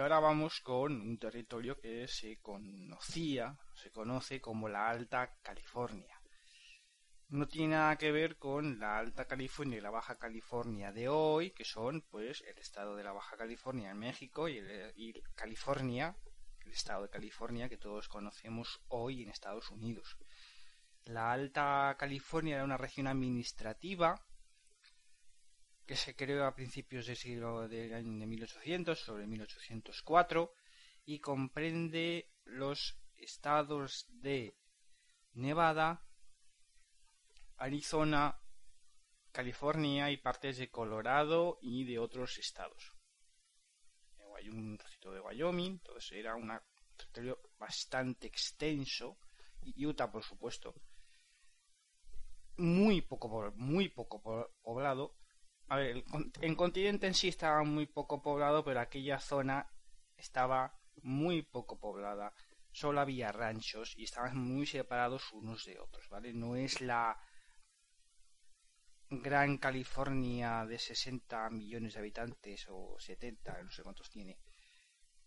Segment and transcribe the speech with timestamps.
[0.00, 6.20] ahora vamos con un territorio que se conocía, se conoce como la Alta California.
[7.28, 11.52] No tiene nada que ver con la Alta California y la Baja California de hoy,
[11.52, 14.58] que son pues el estado de la Baja California en México y,
[14.96, 16.16] y California,
[16.64, 20.16] el estado de California que todos conocemos hoy en Estados Unidos.
[21.04, 24.20] La Alta California era una región administrativa
[25.90, 30.54] que se creó a principios del siglo de, de 1800, sobre 1804,
[31.04, 34.56] y comprende los estados de
[35.32, 36.06] Nevada,
[37.56, 38.40] Arizona,
[39.32, 42.92] California y partes de Colorado y de otros estados.
[44.36, 46.52] Hay un trocito de Wyoming, entonces era un
[46.96, 49.18] territorio bastante extenso,
[49.60, 50.72] y Utah por supuesto,
[52.58, 54.22] muy poco, muy poco
[54.62, 55.16] poblado,
[55.70, 56.04] a ver,
[56.40, 59.70] el, continente en sí estaba muy poco poblado, pero aquella zona
[60.16, 62.34] estaba muy poco poblada.
[62.72, 66.32] Solo había ranchos y estaban muy separados unos de otros, ¿vale?
[66.34, 67.16] No es la
[69.10, 74.40] gran California de 60 millones de habitantes o 70, no sé cuántos tiene,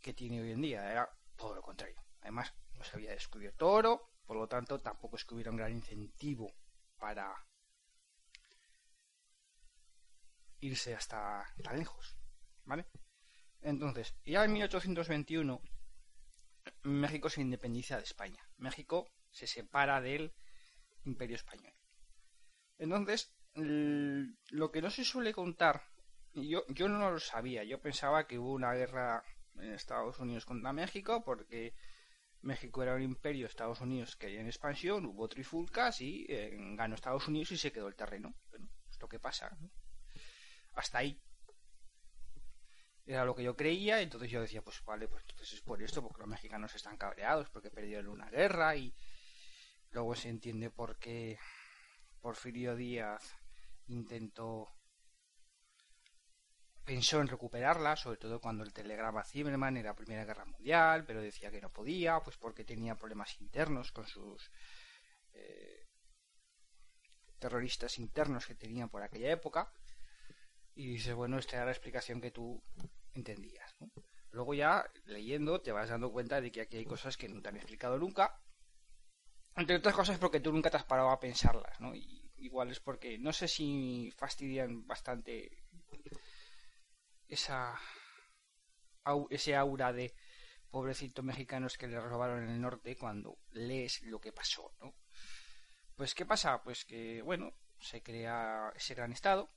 [0.02, 0.91] que tiene hoy en día.
[0.91, 2.03] Era todo lo contrario.
[2.19, 5.71] Además, no se había descubierto oro, por lo tanto, tampoco es que hubiera un gran
[5.71, 6.53] incentivo
[6.97, 7.33] para
[10.64, 12.17] irse hasta tan lejos,
[12.64, 12.86] ¿vale?
[13.61, 15.61] Entonces, ya en 1821
[16.83, 18.42] México se independiza de España.
[18.58, 20.33] México se separa del
[21.03, 21.73] Imperio Español.
[22.78, 25.83] Entonces, lo que no se suele contar,
[26.33, 29.23] yo, yo no lo sabía, yo pensaba que hubo una guerra
[29.55, 31.75] en Estados Unidos contra México porque
[32.42, 37.27] México era un imperio, Estados Unidos quería en expansión, hubo trifulcas y eh, ganó Estados
[37.27, 38.33] Unidos y se quedó el terreno.
[38.50, 39.70] Bueno, esto que pasa, ¿no?
[40.74, 41.20] Hasta ahí.
[43.06, 46.02] Era lo que yo creía, entonces yo decía, pues vale, pues entonces es por esto,
[46.02, 48.95] porque los mexicanos están cabreados, porque perdieron una guerra y
[49.92, 51.38] luego se entiende por qué
[52.22, 53.38] Porfirio Díaz
[53.88, 54.73] intentó
[56.83, 61.22] pensó en recuperarla, sobre todo cuando el telegrama Zimmerman era la Primera Guerra Mundial, pero
[61.22, 64.52] decía que no podía, pues porque tenía problemas internos con sus
[65.33, 65.88] eh,
[67.39, 69.72] terroristas internos que tenía por aquella época.
[70.76, 72.64] Y dices, bueno, esta era la explicación que tú
[73.14, 73.76] entendías.
[74.32, 77.50] Luego ya, leyendo, te vas dando cuenta de que aquí hay cosas que no te
[77.50, 78.42] han explicado nunca.
[79.56, 81.94] Entre otras cosas porque tú nunca te has parado a pensarlas, ¿no?
[81.94, 85.64] Y igual es porque no sé si fastidian bastante
[87.28, 87.80] esa
[89.30, 90.14] ese aura de
[90.72, 94.95] pobrecitos mexicanos que le robaron en el norte cuando lees lo que pasó, ¿no?
[95.95, 96.64] Pues ¿qué pasa?
[96.64, 99.52] Pues que, bueno, se crea ese gran estado,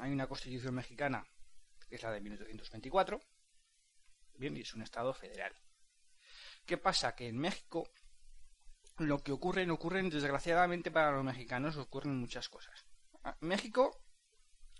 [0.00, 1.26] hay una constitución mexicana,
[1.88, 3.20] que es la de 1824,
[4.34, 5.52] bien, y es un estado federal.
[6.66, 7.14] ¿Qué pasa?
[7.14, 7.88] Que en México
[8.98, 12.86] lo que ocurre, no ocurren, desgraciadamente para los mexicanos, ocurren muchas cosas.
[13.24, 14.02] Ah, México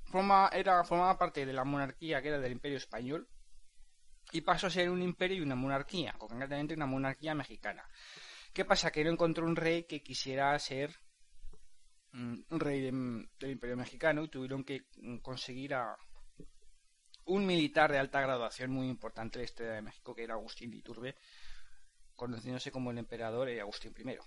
[0.04, 3.28] forma, era, formaba parte de la monarquía que era del Imperio Español
[4.32, 7.88] y pasó a ser un imperio y una monarquía, concretamente una monarquía mexicana.
[8.52, 8.90] ¿Qué pasa?
[8.90, 10.98] Que no encontró un rey que quisiera ser
[12.12, 15.96] un rey del Imperio Mexicano y tuvieron que mm, conseguir a
[17.26, 20.74] un militar de alta graduación muy importante de la historia de México, que era Agustín
[20.74, 21.16] Iturbe,
[22.16, 24.18] conociéndose como el emperador Agustín I.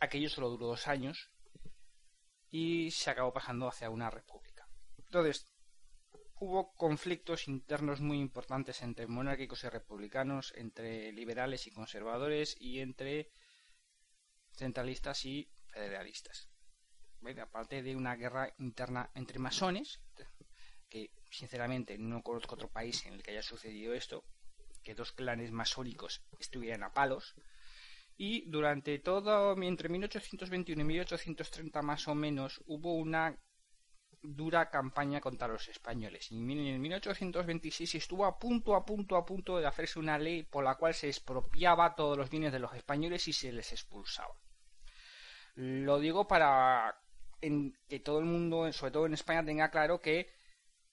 [0.00, 1.30] Aquello solo duró dos años
[2.50, 4.68] y se acabó pasando hacia una república.
[4.98, 5.48] Entonces,
[6.38, 13.30] hubo conflictos internos muy importantes entre monárquicos y republicanos, entre liberales y conservadores y entre
[14.52, 16.48] centralistas y federalistas.
[17.42, 20.00] Aparte de una guerra interna entre masones,
[20.88, 24.24] que sinceramente no conozco otro país en el que haya sucedido esto,
[24.82, 27.34] que dos clanes masónicos estuvieran a palos.
[28.16, 33.36] Y durante todo, entre 1821 y 1830 más o menos, hubo una
[34.22, 36.30] dura campaña contra los españoles.
[36.30, 40.62] Y en 1826 estuvo a punto, a punto, a punto de hacerse una ley por
[40.62, 44.34] la cual se expropiaba todos los bienes de los españoles y se les expulsaba.
[45.54, 46.98] Lo digo para
[47.88, 50.30] que todo el mundo, sobre todo en España, tenga claro que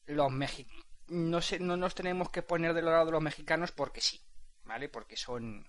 [0.05, 4.21] los mexicanos no, no nos tenemos que poner del lado de los mexicanos porque sí,
[4.63, 4.87] ¿vale?
[4.87, 5.67] Porque son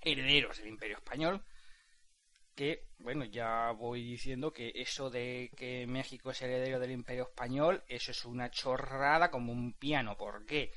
[0.00, 1.44] herederos del Imperio Español.
[2.54, 7.82] Que, bueno, ya voy diciendo que eso de que México es heredero del Imperio Español,
[7.88, 10.16] eso es una chorrada como un piano.
[10.16, 10.72] ¿Por qué?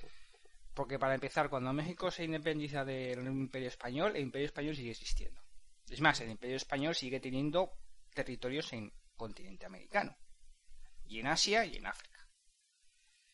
[0.74, 5.42] Porque para empezar, cuando México se independiza del Imperio Español, el Imperio Español sigue existiendo.
[5.90, 7.72] Es más, el Imperio Español sigue teniendo
[8.14, 10.18] territorios en continente americano,
[11.06, 12.28] y en Asia y en África.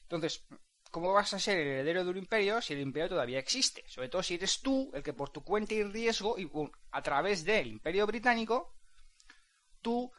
[0.03, 0.45] Entonces,
[0.91, 3.83] ¿cómo vas a ser el heredero de un imperio si el imperio todavía existe?
[3.87, 6.49] Sobre todo si eres tú el que por tu cuenta y riesgo y
[6.91, 8.75] a través del imperio británico,
[9.81, 10.11] tú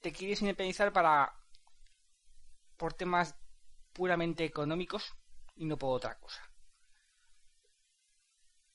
[0.00, 1.32] te quieres independizar para
[2.76, 3.34] por temas
[3.92, 5.14] puramente económicos
[5.54, 6.42] y no por otra cosa.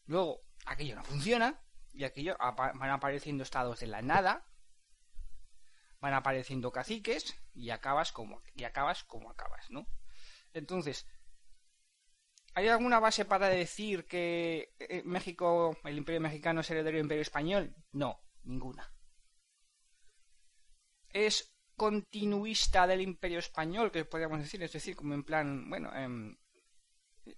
[0.06, 1.62] Luego, aquello no funciona
[1.94, 4.46] y aquello van apareciendo estados de la nada,
[6.00, 9.88] van apareciendo caciques y acabas como y acabas como acabas, ¿no?
[10.54, 11.08] Entonces,
[12.54, 17.22] ¿hay alguna base para decir que eh, México, el Imperio mexicano es heredero del Imperio
[17.22, 17.76] español?
[17.92, 18.92] No, ninguna.
[21.10, 26.38] Es continuista del Imperio español, que podríamos decir, es decir, como en plan, bueno, em,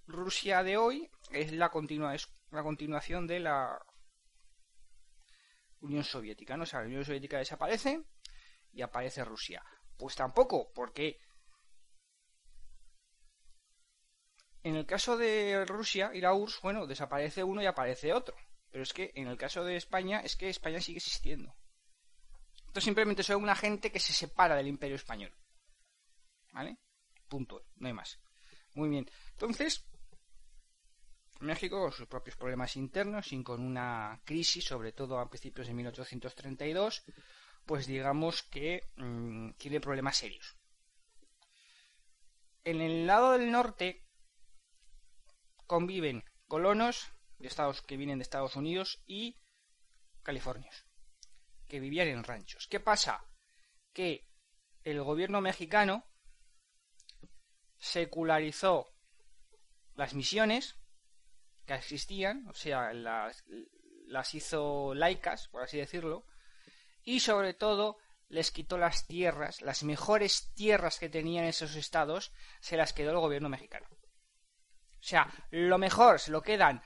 [0.06, 3.78] Rusia de hoy es la continua es la continuación de la
[5.84, 6.64] Unión Soviética, ¿no?
[6.64, 8.02] O sea, la Unión Soviética desaparece
[8.72, 9.62] y aparece Rusia.
[9.96, 11.18] Pues tampoco, porque
[14.62, 18.36] en el caso de Rusia y la URSS, bueno, desaparece uno y aparece otro.
[18.70, 21.54] Pero es que en el caso de España, es que España sigue existiendo.
[22.66, 25.32] Esto simplemente son una gente que se separa del imperio español.
[26.52, 26.78] ¿Vale?
[27.28, 27.66] Punto.
[27.76, 28.18] No hay más.
[28.74, 29.08] Muy bien.
[29.32, 29.84] Entonces,
[31.70, 37.04] Con sus propios problemas internos y con una crisis, sobre todo a principios de 1832,
[37.64, 40.56] pues digamos que mm, tiene problemas serios.
[42.64, 44.04] En el lado del norte
[45.66, 47.08] conviven colonos
[47.38, 49.38] de Estados que vienen de Estados Unidos y
[50.22, 50.84] californios
[51.68, 52.66] que vivían en ranchos.
[52.66, 53.24] ¿Qué pasa?
[53.92, 54.28] Que
[54.82, 56.04] el gobierno mexicano
[57.78, 58.92] secularizó
[59.94, 60.76] las misiones
[61.66, 63.44] que existían, o sea, las,
[64.06, 66.26] las hizo laicas, por así decirlo,
[67.02, 72.76] y sobre todo les quitó las tierras, las mejores tierras que tenían esos estados, se
[72.76, 73.86] las quedó el gobierno mexicano.
[73.90, 76.82] O sea, lo mejor se lo quedan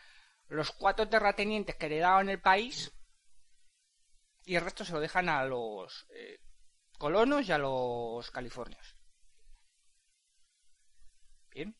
[0.48, 2.92] los cuatro terratenientes que heredaban el país
[4.44, 6.40] y el resto se lo dejan a los eh,
[6.98, 8.96] colonos y a los californios.
[11.50, 11.76] Bien.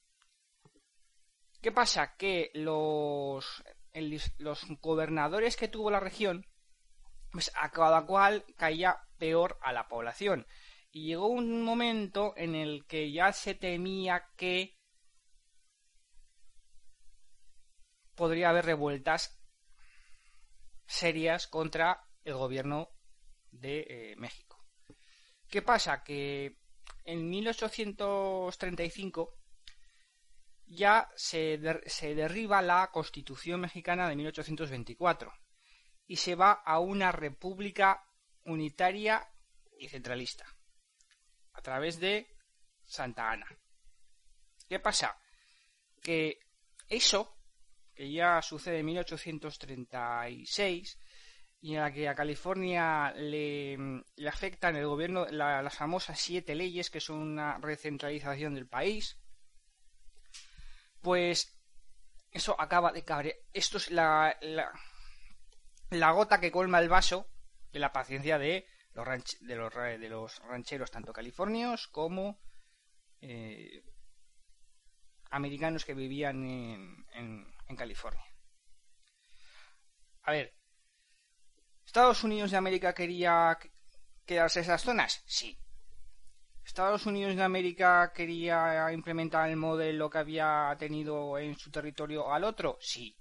[1.60, 2.16] ¿Qué pasa?
[2.16, 3.64] Que los,
[4.38, 6.46] los gobernadores que tuvo la región
[7.30, 10.46] pues a cada cual caía peor a la población.
[10.90, 14.78] Y llegó un momento en el que ya se temía que
[18.14, 19.38] podría haber revueltas
[20.86, 22.88] serias contra el gobierno
[23.50, 24.64] de eh, México.
[25.48, 26.02] ¿Qué pasa?
[26.02, 26.58] Que
[27.04, 29.37] en 1835
[30.68, 35.32] ya se, se derriba la Constitución mexicana de 1824
[36.06, 38.04] y se va a una república
[38.44, 39.26] unitaria
[39.78, 40.46] y centralista
[41.52, 42.28] a través de
[42.84, 43.46] Santa Ana.
[44.68, 45.18] ¿Qué pasa?
[46.02, 46.38] Que
[46.88, 47.36] eso,
[47.94, 50.98] que ya sucede en 1836,
[51.60, 53.76] y en la que a California le,
[54.16, 59.18] le afectan el gobierno las famosas siete leyes, que son una recentralización del país,
[61.08, 61.58] pues
[62.32, 63.34] eso acaba de cabrear.
[63.54, 64.36] Esto es la,
[65.90, 67.30] gota que colma el vaso
[67.72, 72.38] de la paciencia de los rancheros, tanto californios como
[73.22, 73.82] eh,
[75.30, 78.26] americanos que vivían en, en, California.
[80.24, 80.52] A ver,
[81.86, 83.58] ¿Estados Unidos de América quería
[84.26, 85.22] quedarse esas zonas?
[85.24, 85.58] Sí.
[86.68, 92.44] ¿Estados Unidos de América quería implementar el modelo que había tenido en su territorio al
[92.44, 92.76] otro?
[92.78, 93.16] Sí.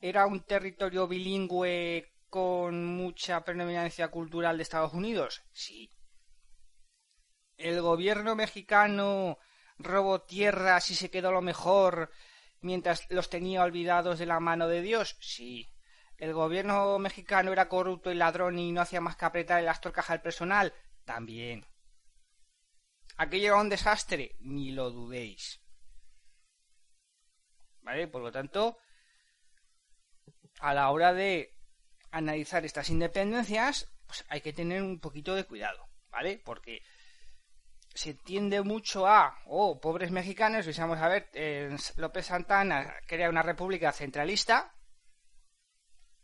[0.00, 5.42] ¿Era un territorio bilingüe con mucha predominancia cultural de Estados Unidos?
[5.52, 5.92] Sí.
[7.58, 9.38] ¿El gobierno mexicano
[9.78, 12.10] robó tierras y se quedó lo mejor
[12.62, 15.18] mientras los tenía olvidados de la mano de Dios?
[15.20, 15.70] Sí.
[16.16, 20.08] ¿El gobierno mexicano era corrupto y ladrón y no hacía más que apretar las torcas
[20.08, 20.72] al personal?
[21.04, 21.66] También.
[23.16, 24.36] ¿Aquello era un desastre?
[24.40, 25.60] Ni lo dudéis.
[27.80, 28.08] ¿Vale?
[28.08, 28.78] Por lo tanto,
[30.60, 31.54] a la hora de
[32.10, 36.40] analizar estas independencias, pues hay que tener un poquito de cuidado, ¿vale?
[36.44, 36.82] Porque
[37.94, 41.28] se tiende mucho a, oh, pobres mexicanos, vamos a ver,
[41.96, 44.74] López Santana crea una república centralista,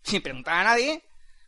[0.02, 1.02] sin preguntar a nadie,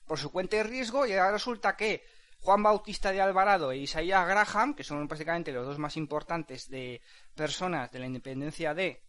[0.06, 2.04] por su cuenta de riesgo, y ahora resulta que
[2.44, 7.00] Juan Bautista de Alvarado e Isaías Graham, que son prácticamente los dos más importantes de
[7.34, 9.02] personas de la independencia de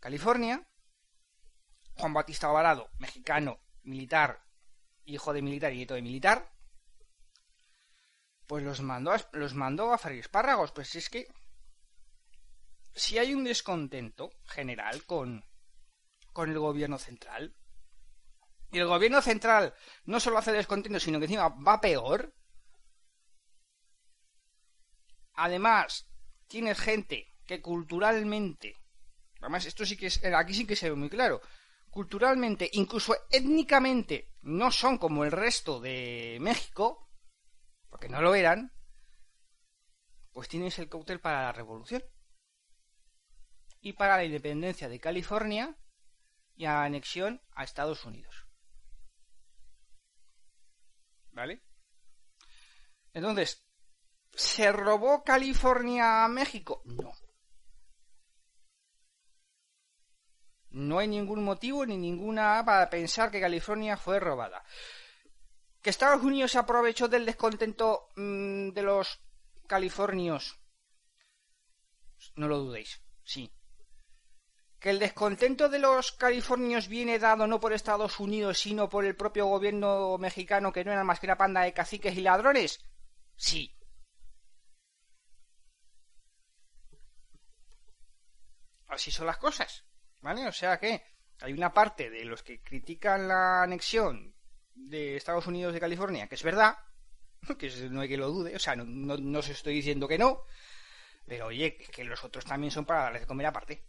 [0.00, 0.66] California,
[1.98, 4.42] Juan Bautista Alvarado, mexicano, militar,
[5.04, 6.50] hijo de militar y nieto de militar,
[8.46, 10.72] pues los mandó a, los mandó a espárragos.
[10.72, 11.28] Pues es que
[12.94, 15.44] si hay un descontento general con,
[16.32, 17.54] con el gobierno central,
[18.70, 19.74] y el gobierno central
[20.04, 22.34] no solo hace descontento, sino que encima va peor,
[25.34, 26.08] además
[26.46, 28.76] tienes gente que culturalmente,
[29.40, 31.40] además esto sí que es, aquí sí que se ve muy claro,
[31.90, 37.08] culturalmente, incluso étnicamente, no son como el resto de México,
[37.88, 38.72] porque no lo eran,
[40.32, 42.04] pues tienes el cóctel para la revolución
[43.80, 45.76] y para la independencia de California
[46.54, 48.49] y la anexión a Estados Unidos.
[51.40, 51.62] ¿Vale?
[53.14, 53.64] Entonces,
[54.34, 56.82] ¿se robó California a México?
[56.84, 57.12] No.
[60.68, 64.62] No hay ningún motivo ni ninguna para pensar que California fue robada.
[65.80, 69.18] ¿Que Estados Unidos se aprovechó del descontento mm, de los
[69.66, 70.60] californios?
[72.36, 73.50] No lo dudéis, sí.
[74.80, 79.14] ¿Que el descontento de los californios viene dado no por Estados Unidos, sino por el
[79.14, 82.80] propio gobierno mexicano que no era más que una panda de caciques y ladrones?
[83.36, 83.76] Sí.
[88.88, 89.84] Así son las cosas.
[90.20, 90.46] ¿Vale?
[90.46, 91.02] O sea que
[91.40, 94.34] hay una parte de los que critican la anexión
[94.74, 96.76] de Estados Unidos de California, que es verdad,
[97.58, 100.44] que no hay que lo dude, o sea, no, no, os estoy diciendo que no,
[101.26, 103.86] pero oye, que los otros también son para darles de comer aparte.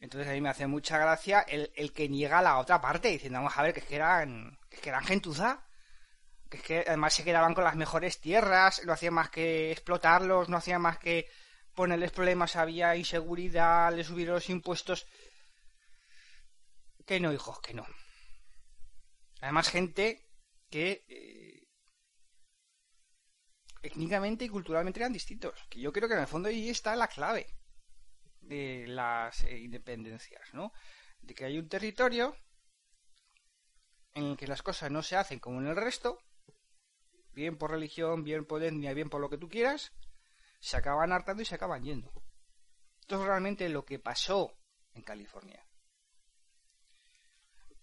[0.00, 3.40] Entonces a mí me hace mucha gracia el, el que niega la otra parte, diciendo,
[3.40, 5.66] vamos a ver, que es que eran, que eran gentuza,
[6.48, 10.48] que es que además se quedaban con las mejores tierras, no hacían más que explotarlos,
[10.48, 11.28] no hacían más que
[11.74, 15.06] ponerles problemas, había inseguridad, les subieron los impuestos.
[17.04, 17.86] Que no, hijos, que no.
[19.40, 20.28] Además, gente
[20.70, 21.66] que eh,
[23.82, 25.54] étnicamente y culturalmente eran distintos.
[25.68, 27.57] Que yo creo que en el fondo ahí está la clave
[28.48, 30.72] de las eh, independencias, ¿no?
[31.20, 32.36] De que hay un territorio
[34.14, 36.18] en el que las cosas no se hacen como en el resto,
[37.32, 39.92] bien por religión, bien por etnia, bien por lo que tú quieras,
[40.60, 42.12] se acaban hartando y se acaban yendo.
[43.00, 44.58] Esto es realmente lo que pasó
[44.94, 45.64] en California.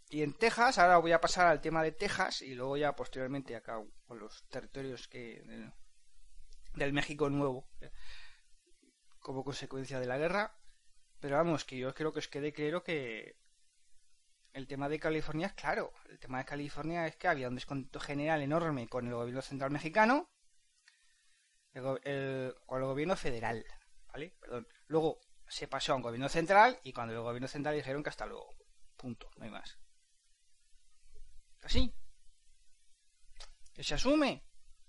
[0.09, 3.55] Y en Texas, ahora voy a pasar al tema de Texas y luego ya posteriormente
[3.55, 5.41] acá con los territorios que
[6.73, 7.91] del, México Nuevo eh,
[9.25, 10.53] como consecuencia de la guerra.
[11.19, 13.35] Pero vamos, que yo creo que os quede claro que
[14.53, 15.91] el tema de California es claro.
[16.09, 19.71] El tema de California es que había un descontento general enorme con el gobierno central
[19.71, 20.29] mexicano
[21.73, 23.65] el, con el gobierno federal,
[24.13, 24.35] ¿vale?
[24.39, 24.67] Perdón.
[24.87, 28.27] Luego se pasó a un gobierno central y cuando el gobierno central dijeron que hasta
[28.27, 28.55] luego.
[28.95, 29.79] Punto, no hay más.
[31.63, 31.91] Así.
[33.73, 34.43] ¿Que se asume?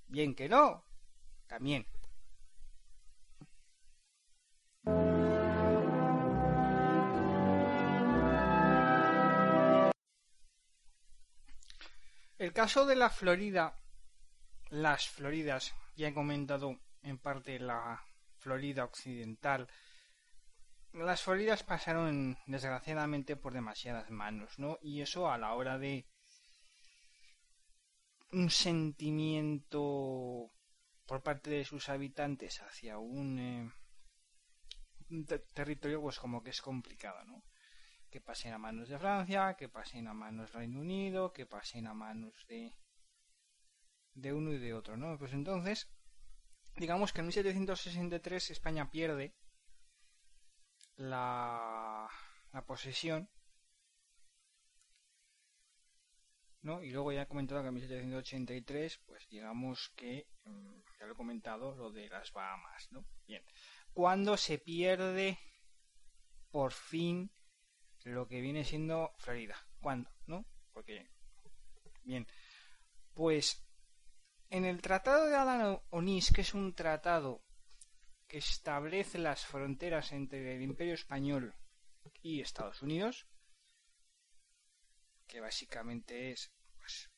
[0.08, 0.84] Bien que no.
[1.46, 1.86] También.
[12.56, 13.78] Caso de la Florida,
[14.70, 18.02] las Floridas, ya he comentado en parte la
[18.38, 19.68] Florida occidental.
[20.94, 24.78] Las Floridas pasaron desgraciadamente por demasiadas manos, ¿no?
[24.80, 26.06] Y eso a la hora de
[28.32, 30.50] un sentimiento
[31.04, 33.70] por parte de sus habitantes hacia un,
[35.10, 37.42] eh, territorio pues como que es complicado, ¿no?
[38.16, 41.86] Que pasen a manos de Francia, que pasen a manos del Reino Unido, que pasen
[41.86, 42.74] a manos de
[44.14, 45.18] de uno y de otro, ¿no?
[45.18, 45.86] Pues entonces,
[46.76, 49.34] digamos que en 1763 España pierde
[50.96, 52.08] la,
[52.54, 53.28] la posesión,
[56.62, 56.82] ¿no?
[56.82, 61.16] Y luego ya he comentado que en 1783, pues digamos que, mm, ya lo he
[61.16, 63.04] comentado, lo de las Bahamas, ¿no?
[63.26, 63.42] Bien,
[63.92, 65.38] cuando se pierde
[66.50, 67.35] por fin
[68.12, 69.56] lo que viene siendo Florida?
[69.80, 70.10] ¿Cuándo?
[70.26, 70.44] ¿No?
[70.72, 71.08] Porque,
[72.04, 72.26] bien,
[73.14, 73.66] pues
[74.50, 77.42] en el Tratado de Adán Onís, que es un tratado
[78.28, 81.54] que establece las fronteras entre el Imperio Español
[82.22, 83.26] y Estados Unidos,
[85.26, 87.10] que básicamente es pues,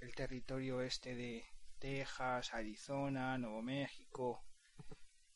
[0.00, 1.46] el territorio este de
[1.78, 4.44] Texas, Arizona, Nuevo México,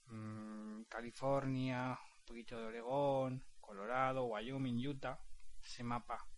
[0.07, 5.19] mm, California, un poquito de Oregón, Colorado, Wyoming, Utah,
[5.65, 6.29] ese mapa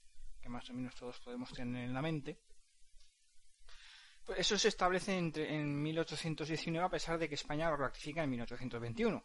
[0.40, 2.38] que más o menos todos podemos tener en la mente.
[4.24, 8.30] Pues eso se establece entre, en 1819 a pesar de que España lo ratifica en
[8.30, 9.24] 1821.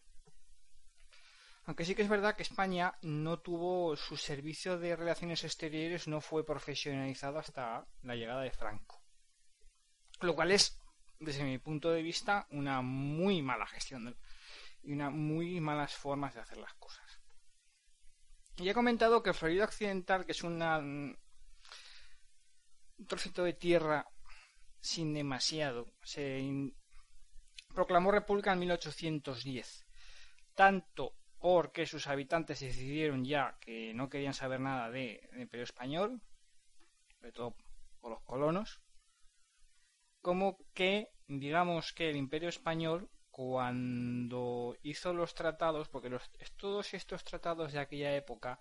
[1.65, 6.19] Aunque sí que es verdad que España no tuvo su servicio de relaciones exteriores, no
[6.19, 9.03] fue profesionalizado hasta la llegada de Franco.
[10.21, 10.81] Lo cual es,
[11.19, 14.17] desde mi punto de vista, una muy mala gestión
[14.81, 17.08] y unas muy malas formas de hacer las cosas.
[18.59, 21.17] Y he comentado que Florida Occidental, que es una, un
[23.07, 24.05] trocito de tierra
[24.81, 26.73] sin demasiado, se
[27.73, 29.85] proclamó república en 1810.
[30.55, 36.21] Tanto porque sus habitantes decidieron ya que no querían saber nada de, del Imperio Español,
[37.17, 37.55] sobre todo
[38.01, 38.81] por los colonos,
[40.21, 46.11] como que digamos que el Imperio Español cuando hizo los tratados, porque
[46.57, 48.59] todos estos tratados de aquella época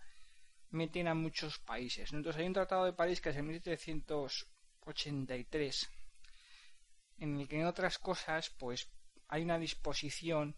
[0.70, 2.12] meten a muchos países.
[2.12, 5.90] Entonces hay un tratado de París que es de 1783,
[7.18, 8.88] en el que en otras cosas, pues
[9.26, 10.56] hay una disposición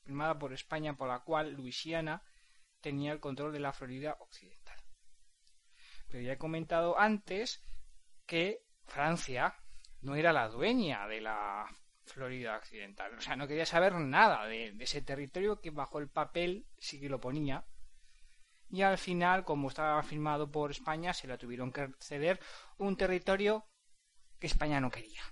[0.00, 2.22] firmada por España por la cual Luisiana
[2.80, 4.78] tenía el control de la Florida Occidental.
[6.08, 7.62] Pero ya he comentado antes
[8.24, 9.54] que Francia
[10.00, 11.68] no era la dueña de la
[12.04, 13.14] Florida Occidental.
[13.16, 17.08] O sea, no quería saber nada de, ese territorio que bajo el papel sí que
[17.08, 17.64] lo ponía.
[18.68, 22.40] Y al final, como estaba firmado por España, se la tuvieron que ceder
[22.78, 23.66] un territorio
[24.38, 25.22] que España no quería.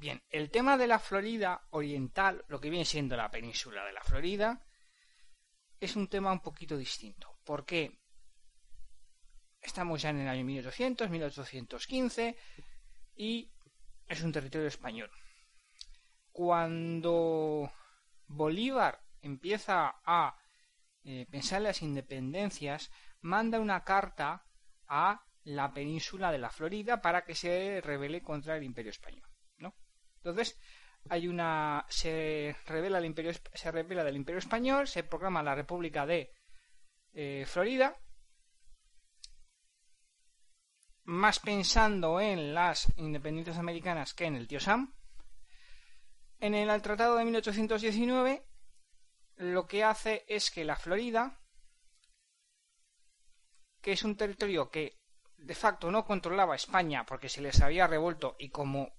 [0.00, 4.02] Bien, el tema de la Florida Oriental, lo que viene siendo la península de la
[4.02, 4.64] Florida,
[5.80, 7.38] es un tema un poquito distinto.
[7.44, 8.00] ¿Por qué?
[9.60, 12.36] Estamos ya en el año 1800, 1815
[13.16, 13.50] y
[14.06, 15.10] es un territorio español.
[16.38, 17.68] Cuando
[18.28, 20.36] Bolívar empieza a
[21.02, 22.92] eh, pensar en las independencias,
[23.22, 24.46] manda una carta
[24.86, 29.28] a la península de la Florida para que se rebele contra el Imperio español.
[30.18, 30.56] Entonces,
[31.08, 36.06] hay una se revela el imperio se revela del Imperio español, se proclama la República
[36.06, 36.32] de
[37.14, 37.96] eh, Florida,
[41.02, 44.94] más pensando en las independencias americanas que en el tío Sam.
[46.40, 48.44] En el Tratado de 1819
[49.38, 51.40] lo que hace es que la Florida,
[53.80, 54.98] que es un territorio que
[55.36, 58.92] de facto no controlaba España porque se les había revuelto y como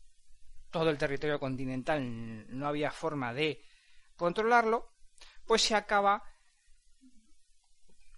[0.69, 3.61] todo el territorio continental no había forma de
[4.15, 4.93] controlarlo,
[5.45, 6.23] pues se acaba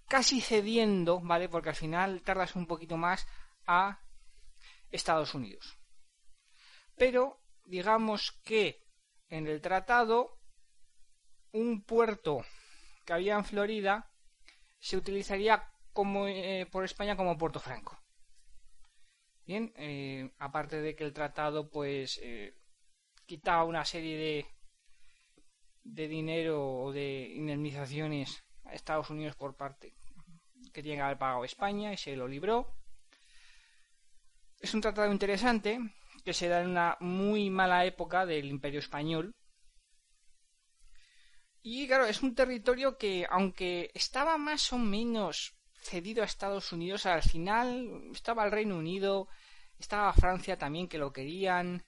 [0.08, 1.48] casi cediendo, ¿vale?
[1.48, 3.28] Porque al final tardas un poquito más
[3.66, 4.02] a
[4.90, 5.78] Estados Unidos.
[6.98, 8.81] Pero digamos que
[9.32, 10.38] en el tratado
[11.54, 12.46] un puerto
[13.06, 14.12] que había en Florida
[14.80, 17.98] se utilizaría como eh, por España como Puerto Franco.
[19.46, 22.56] Bien, eh, aparte de que el tratado pues eh,
[23.26, 24.46] quitaba una serie de,
[25.84, 29.96] de dinero o de indemnizaciones a Estados Unidos por parte
[30.74, 32.76] que tiene que haber pagado España y se lo libró.
[34.60, 35.80] Es un tratado interesante
[36.24, 39.34] que se da en una muy mala época del Imperio Español.
[41.64, 47.06] Y claro, es un territorio que, aunque estaba más o menos cedido a Estados Unidos,
[47.06, 49.28] al final estaba el Reino Unido,
[49.78, 51.84] estaba Francia también que lo querían.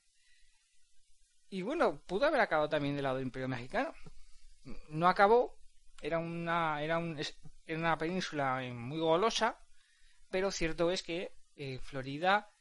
[1.50, 3.94] Y bueno, pudo haber acabado también del lado del Imperio Mexicano.
[4.90, 5.58] No acabó,
[6.02, 7.20] era una, era, un,
[7.66, 9.60] era una península muy golosa,
[10.30, 12.53] pero cierto es que eh, Florida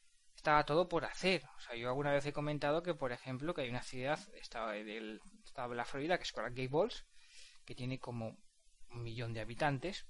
[0.42, 1.44] estaba todo por hacer.
[1.56, 4.72] O sea, yo alguna vez he comentado que, por ejemplo, que hay una ciudad estaba
[4.72, 7.06] del estado de la Florida, que es Coral Gables,
[7.64, 8.36] que tiene como
[8.90, 10.04] un millón de habitantes,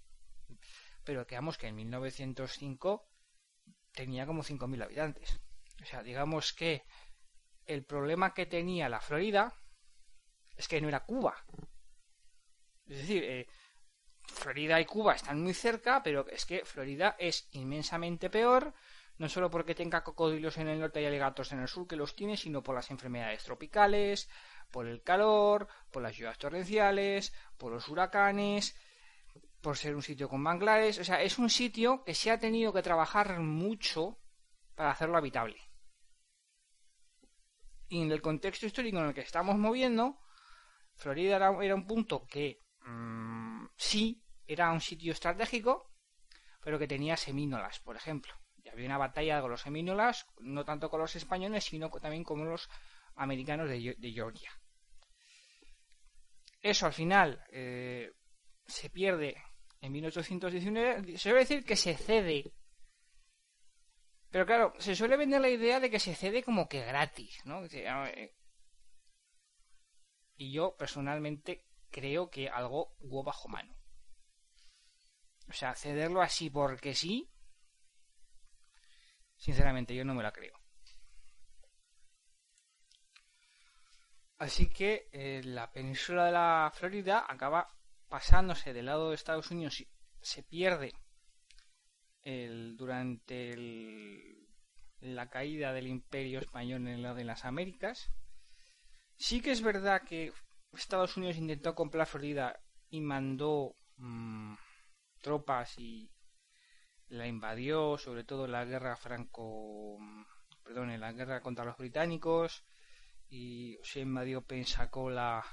[1.05, 3.07] pero digamos que en 1905
[3.93, 5.39] tenía como 5.000 habitantes.
[5.83, 6.83] O sea, digamos que
[7.67, 9.53] el problema que tenía la Florida
[10.57, 11.45] es que no era Cuba.
[12.87, 13.47] Es decir, eh,
[14.23, 18.73] Florida y Cuba están muy cerca, pero es que Florida es inmensamente peor,
[19.19, 22.17] no solo porque tenga cocodrilos en el norte y alegatos en el sur que los
[22.17, 24.29] tiene, sino por las enfermedades tropicales,
[24.71, 28.75] por el calor, por las lluvias torrenciales, por los huracanes,
[29.61, 30.99] por ser un sitio con manglares.
[30.99, 34.19] O sea, es un sitio que se ha tenido que trabajar mucho
[34.75, 35.57] para hacerlo habitable.
[37.89, 40.19] Y en el contexto histórico en el que estamos moviendo,
[40.95, 45.93] Florida era, un punto que mm, sí era un sitio estratégico,
[46.63, 48.35] pero que tenía semínolas, por ejemplo.
[48.73, 52.69] Había una batalla con los semínolas, no tanto con los españoles, sino también con los
[53.17, 54.51] americanos de, Georgia.
[56.61, 58.13] Eso al final eh,
[58.67, 59.37] se pierde
[59.81, 62.53] en 1819, se suele decir que se cede.
[64.31, 67.65] Pero claro, se suele vender la idea de que se cede como que gratis, ¿no?
[67.67, 68.35] Eh,
[70.37, 73.77] y yo personalmente creo que algo hubo bajo mano.
[75.49, 77.32] O sea, cederlo así porque sí,
[79.43, 80.57] sinceramente yo no me la creo.
[84.39, 87.67] Así que eh, la península de la Florida acaba
[88.09, 89.89] pasándose del lado de Estados Unidos y
[90.21, 90.93] se pierde
[92.23, 94.49] el, durante el,
[95.01, 98.13] la caída del imperio español en el lado de las Américas.
[99.17, 100.33] Sí que es verdad que
[100.73, 104.55] Estados Unidos intentó comprar Florida y mandó mm,
[105.21, 106.12] tropas y
[107.13, 109.99] la invadió, sobre todo la guerra franco,
[110.65, 112.65] perdón, la guerra contra los británicos
[113.29, 115.45] y se invadió Pensacola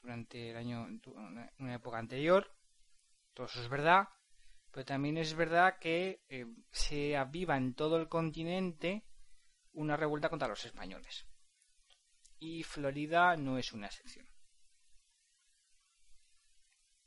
[0.00, 0.86] durante el año,
[1.58, 2.50] una época anterior.
[3.34, 4.08] Todo eso es verdad,
[4.70, 9.04] pero también es verdad que eh, se aviva en todo el continente
[9.72, 11.26] una revuelta contra los españoles.
[12.38, 14.27] Y Florida no es una excepción.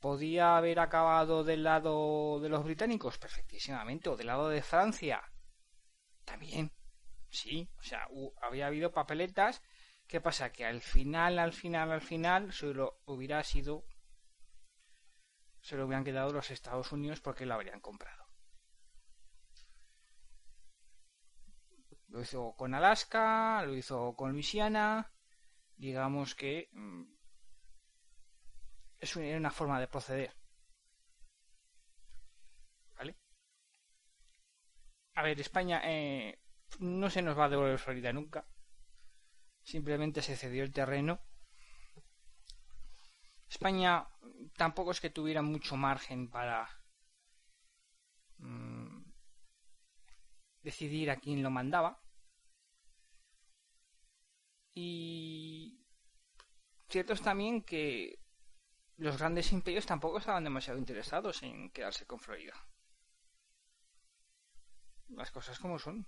[0.02, 3.18] ¿Podía haber acabado del lado de los británicos?
[3.18, 4.08] Perfectísimamente.
[4.08, 5.22] ¿O del lado de Francia?
[6.24, 6.72] También.
[7.30, 7.70] Sí.
[7.78, 8.08] O sea,
[8.42, 9.62] había habido papeletas.
[10.08, 10.50] ¿Qué pasa?
[10.50, 13.84] Que al final, al final, al final, solo hubiera sido.
[15.60, 18.26] Se lo hubieran quedado los Estados Unidos porque lo habrían comprado.
[22.08, 25.12] Lo hizo con Alaska, lo hizo con Luisiana.
[25.76, 27.04] Digamos que mm,
[29.02, 30.32] es una forma de proceder.
[32.96, 33.16] ¿Vale?
[35.14, 36.38] A ver, España eh,
[36.78, 38.46] no se nos va a devolver Florida nunca.
[39.64, 41.20] Simplemente se cedió el terreno.
[43.48, 44.06] España
[44.56, 46.68] tampoco es que tuviera mucho margen para
[48.38, 49.02] mm,
[50.62, 52.00] decidir a quién lo mandaba.
[54.74, 55.84] Y
[56.88, 58.21] cierto es también que
[59.02, 62.54] los grandes imperios tampoco estaban demasiado interesados en quedarse con Florida.
[65.08, 66.06] Las cosas como son.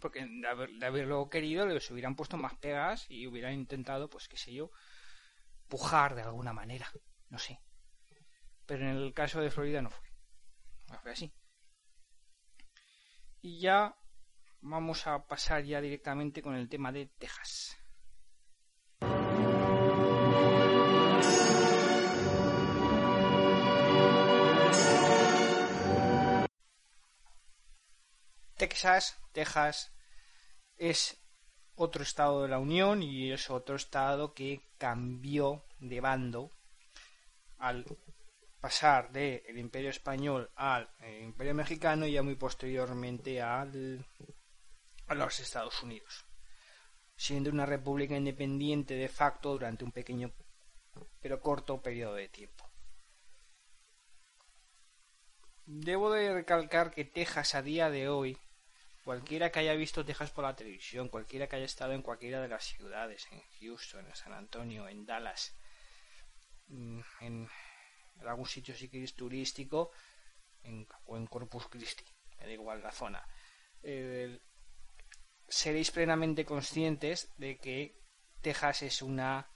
[0.00, 4.54] Porque de, haberlo querido les hubieran puesto más pegas y hubieran intentado, pues qué sé
[4.54, 4.70] yo,
[5.68, 6.90] pujar de alguna manera.
[7.28, 7.60] No sé.
[8.64, 10.08] Pero en el caso de Florida no fue.
[10.88, 11.30] No fue así.
[13.42, 13.94] Y ya
[14.62, 17.79] vamos a pasar ya directamente con el tema de Texas.
[28.60, 29.90] Texas, Texas
[30.76, 31.18] es
[31.76, 36.52] otro estado de la Unión y es otro estado que cambió de bando
[37.56, 37.86] al
[38.60, 44.04] pasar del Imperio Español al eh, Imperio Mexicano y ya muy posteriormente al,
[45.06, 46.26] a los Estados Unidos,
[47.16, 50.34] siendo una república independiente de facto durante un pequeño
[51.18, 52.70] pero corto periodo de tiempo.
[55.64, 58.36] Debo de recalcar que Texas a día de hoy
[59.10, 62.46] Cualquiera que haya visto Texas por la televisión, cualquiera que haya estado en cualquiera de
[62.46, 65.52] las ciudades, en Houston, en San Antonio, en Dallas,
[66.68, 67.48] mm, en,
[68.24, 69.90] algún sitio si queréis turístico,
[71.06, 72.04] o en Corpus Christi,
[72.38, 73.20] me da igual la zona,
[75.48, 77.98] seréis plenamente conscientes de que
[78.40, 79.50] Texas es una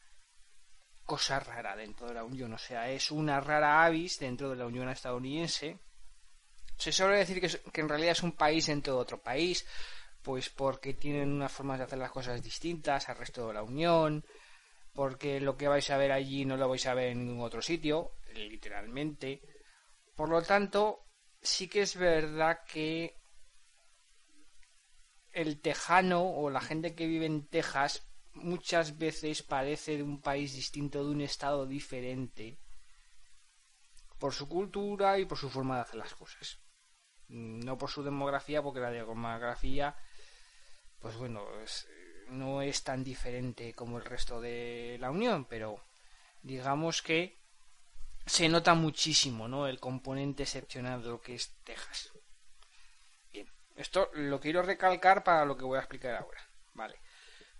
[1.04, 4.66] cosa rara dentro de la Unión, o sea, es una rara avis dentro de la
[4.66, 5.78] Unión estadounidense
[6.76, 9.66] se suele decir que, en realidad es un país dentro de otro país,
[10.22, 14.24] pues porque tienen unas formas de hacer las cosas distintas al resto de la Unión,
[14.92, 17.62] porque lo que vais a ver allí no lo vais a ver en ningún otro
[17.62, 19.40] sitio, literalmente.
[20.14, 21.04] Por lo tanto,
[21.42, 23.16] sí que es verdad que
[25.32, 30.54] el tejano o la gente que vive en Texas muchas veces parece de un país
[30.54, 32.58] distinto, de un estado diferente,
[34.18, 36.63] por su cultura y por su forma de hacer las cosas
[37.28, 39.96] no por su demografía, porque la demografía,
[40.98, 41.46] pues bueno,
[42.28, 45.84] no es tan diferente como el resto de la Unión, pero
[46.42, 47.38] digamos que
[48.26, 49.66] se nota muchísimo, ¿no?
[49.66, 52.12] El componente excepcional de lo que es Texas.
[53.32, 56.40] Bien, esto lo quiero recalcar para lo que voy a explicar ahora,
[56.72, 57.00] ¿vale?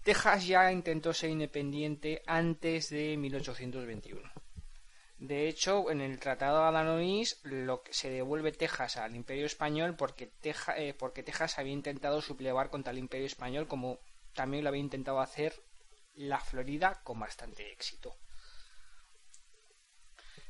[0.03, 4.34] Texas ya intentó ser independiente antes de 1821
[5.19, 9.97] de hecho, en el Tratado de Adanois lo que se devuelve Texas al Imperio Español
[9.97, 10.33] porque,
[10.77, 14.01] eh, porque Texas había intentado suplevar contra el Imperio Español como
[14.35, 15.55] también lo había intentado hacer
[16.15, 18.17] la Florida con bastante éxito.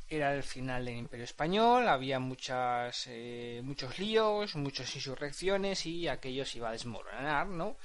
[0.08, 6.58] Era el final del Imperio Español, había eh, muchos líos, muchas insurrecciones y aquello se
[6.58, 7.76] iba a desmoronar, ¿no?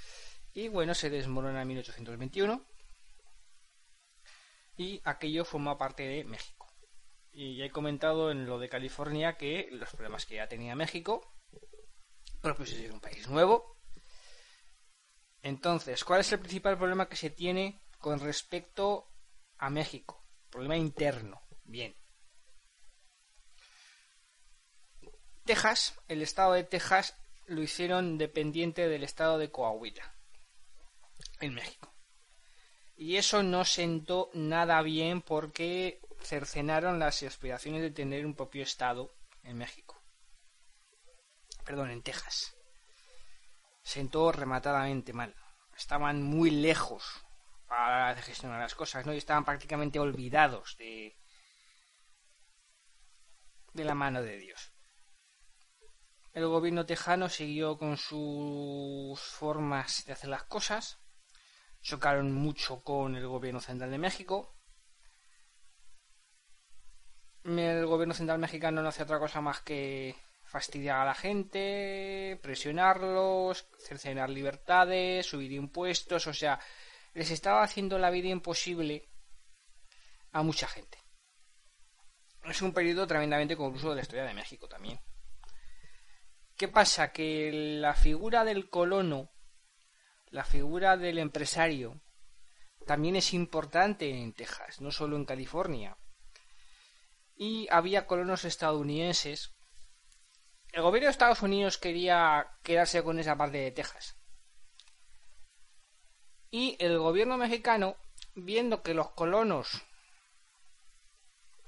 [0.53, 2.65] Y bueno, se desmorona en 1821
[4.77, 6.58] y aquello forma parte de México.
[7.31, 11.33] Y ya he comentado en lo de California que los problemas que ya tenía México,
[12.41, 13.77] pero pues es un país nuevo.
[15.41, 19.09] Entonces, ¿cuál es el principal problema que se tiene con respecto
[19.57, 20.25] a México?
[20.49, 21.41] Problema interno.
[21.63, 21.95] Bien.
[25.45, 27.15] Texas, el estado de Texas
[27.47, 30.15] lo hicieron dependiente del estado de Coahuila,
[31.39, 31.93] en México.
[32.95, 39.11] Y eso no sentó nada bien porque cercenaron las aspiraciones de tener un propio estado
[39.43, 40.01] en México.
[41.65, 42.55] Perdón, en Texas.
[43.81, 45.35] Sentó rematadamente mal.
[45.75, 47.23] Estaban muy lejos
[47.67, 49.13] para gestionar las cosas, ¿no?
[49.13, 51.15] Y estaban prácticamente olvidados de
[53.73, 54.73] de la mano de Dios.
[56.33, 60.99] El gobierno tejano siguió con sus formas de hacer las cosas.
[61.81, 64.58] Chocaron mucho con el gobierno central de México.
[67.43, 73.67] El gobierno central mexicano no hacía otra cosa más que fastidiar a la gente, presionarlos,
[73.77, 76.59] cercenar libertades, subir impuestos, o sea,
[77.13, 79.09] les estaba haciendo la vida imposible
[80.31, 80.97] a mucha gente.
[82.45, 84.99] Es un periodo tremendamente concluso de la historia de México también.
[86.57, 87.11] ¿Qué pasa?
[87.11, 89.31] Que la figura del colono,
[90.27, 92.01] la figura del empresario,
[92.87, 95.95] también es importante en Texas, no solo en California.
[97.41, 99.55] Y había colonos estadounidenses.
[100.73, 104.17] El gobierno de Estados Unidos quería quedarse con esa parte de Texas.
[106.51, 107.95] Y el gobierno mexicano,
[108.35, 109.85] viendo que los colonos,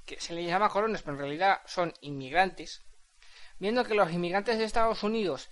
[0.06, 2.82] que se les llama colonos, pero en realidad son inmigrantes,
[3.58, 5.50] viendo que los inmigrantes de Estados Unidos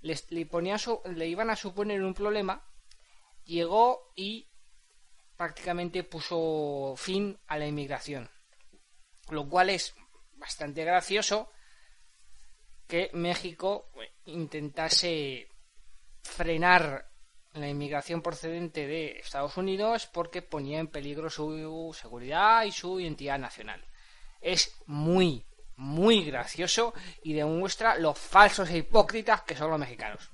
[0.00, 0.48] les, le,
[1.14, 2.66] le iban a suponer un problema,
[3.44, 4.48] llegó y
[5.36, 8.28] prácticamente puso fin a la inmigración.
[9.30, 9.94] Lo cual es
[10.32, 11.50] bastante gracioso
[12.86, 13.90] que México
[14.24, 15.48] intentase
[16.22, 17.08] frenar
[17.52, 23.38] la inmigración procedente de Estados Unidos porque ponía en peligro su seguridad y su identidad
[23.38, 23.84] nacional.
[24.40, 30.28] Es muy, muy gracioso y demuestra lo falsos e hipócritas que son los mexicanos.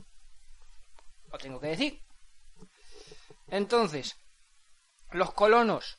[1.30, 2.02] Lo tengo que decir.
[3.48, 4.16] Entonces,
[5.10, 5.98] los colonos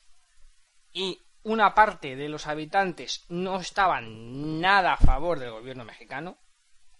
[0.92, 6.38] y una parte de los habitantes no estaban nada a favor del gobierno mexicano,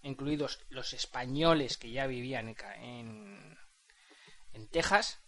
[0.02, 3.58] incluidos los españoles que ya vivían en,
[4.52, 5.20] en Texas.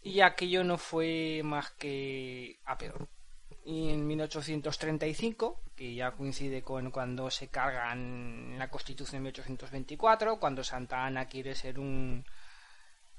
[0.00, 3.08] Y aquello no fue más que a peor
[3.64, 10.62] y en 1835, que ya coincide con cuando se cargan la Constitución de 1824, cuando
[10.62, 12.24] Santa Ana quiere ser un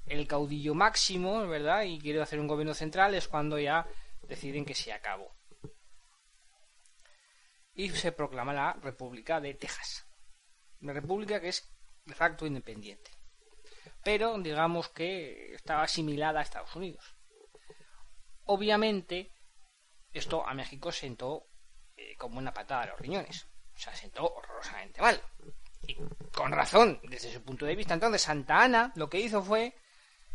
[0.06, 1.82] el caudillo máximo, ¿verdad?
[1.82, 3.86] Y quiere hacer un gobierno central, es cuando ya
[4.22, 5.34] deciden que se acabó.
[7.74, 10.06] Y se proclama la República de Texas.
[10.80, 11.70] Una república que es
[12.04, 13.10] de facto independiente.
[14.02, 17.16] Pero digamos que estaba asimilada a Estados Unidos.
[18.44, 19.32] Obviamente,
[20.12, 21.48] esto a México sentó
[21.96, 23.48] eh, como una patada a los riñones.
[23.74, 25.20] O sea, sentó horrorosamente mal.
[25.82, 25.96] Y
[26.32, 27.94] con razón, desde su punto de vista.
[27.94, 29.74] Entonces, Santa Ana lo que hizo fue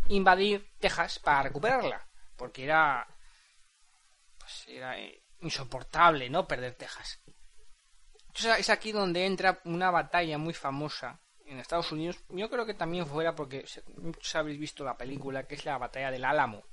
[0.09, 2.07] invadir Texas para recuperarla.
[2.35, 3.07] Porque era.
[4.37, 4.95] Pues era
[5.41, 6.47] insoportable, ¿no?
[6.47, 7.21] Perder Texas.
[8.27, 12.17] Entonces, es aquí donde entra una batalla muy famosa en Estados Unidos.
[12.29, 13.65] Yo creo que también fuera porque
[13.97, 16.63] muchos habéis visto la película, que es la batalla del Álamo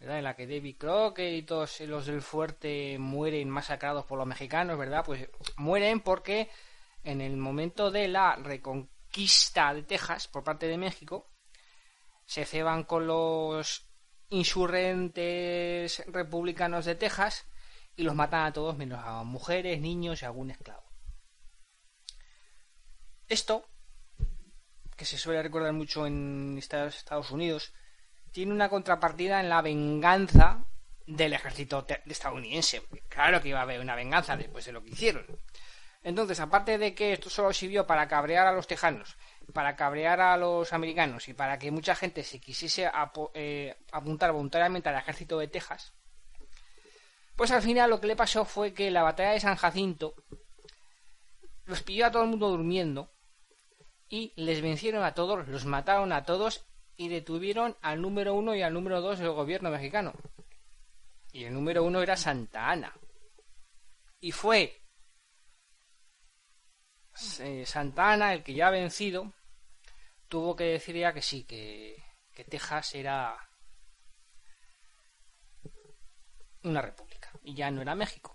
[0.00, 4.78] en la que David Crockett y todos los del fuerte mueren masacrados por los mexicanos,
[4.78, 5.04] ¿verdad?
[5.04, 6.48] Pues mueren porque
[7.04, 11.29] en el momento de la reconquista de Texas por parte de México,
[12.30, 13.90] se ceban con los
[14.28, 17.44] insurrentes republicanos de Texas
[17.96, 20.84] y los matan a todos menos a mujeres, niños y algún esclavo.
[23.26, 23.68] Esto,
[24.96, 27.72] que se suele recordar mucho en Estados Unidos,
[28.30, 30.64] tiene una contrapartida en la venganza
[31.08, 32.82] del ejército estadounidense.
[33.08, 35.26] Claro que iba a haber una venganza después de lo que hicieron.
[36.04, 39.16] Entonces, aparte de que esto solo sirvió para cabrear a los tejanos,
[39.52, 42.90] para cabrear a los americanos y para que mucha gente se quisiese
[43.34, 45.92] eh, apuntar voluntariamente al ejército de Texas,
[47.36, 50.14] pues al final lo que le pasó fue que la batalla de San Jacinto
[51.64, 53.10] los pilló a todo el mundo durmiendo
[54.08, 58.62] y les vencieron a todos, los mataron a todos y detuvieron al número uno y
[58.62, 60.12] al número dos del gobierno mexicano.
[61.32, 62.92] Y el número uno era Santa Ana.
[64.20, 64.82] Y fue
[67.38, 69.32] eh, Santa Ana el que ya ha vencido,
[70.30, 72.02] tuvo que decir ya que sí, que,
[72.48, 73.36] Texas era
[76.62, 78.34] una república y ya no era México.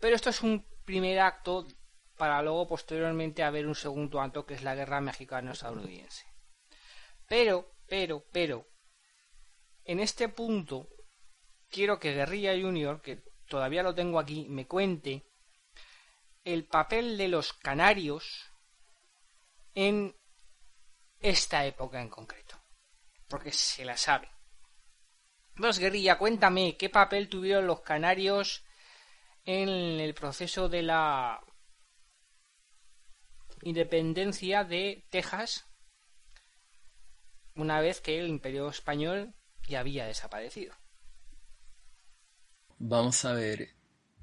[0.00, 1.68] Pero esto es un primer acto
[2.16, 6.26] para luego posteriormente haber un segundo acto que es la guerra mexicano-estadounidense.
[7.28, 8.66] Pero, pero, pero,
[9.84, 10.88] en este punto
[11.70, 15.30] quiero que Guerrilla Junior, que todavía lo tengo aquí, me cuente
[16.42, 18.50] el papel de los canarios
[19.74, 20.16] en
[21.24, 22.60] esta época en concreto.
[23.28, 24.28] Porque se la sabe.
[25.56, 28.62] Pues Guerrilla, cuéntame qué papel tuvieron los canarios
[29.46, 31.40] en el proceso de la
[33.62, 35.64] independencia de Texas
[37.54, 39.32] una vez que el imperio español
[39.66, 40.74] ya había desaparecido.
[42.78, 43.70] Vamos a ver,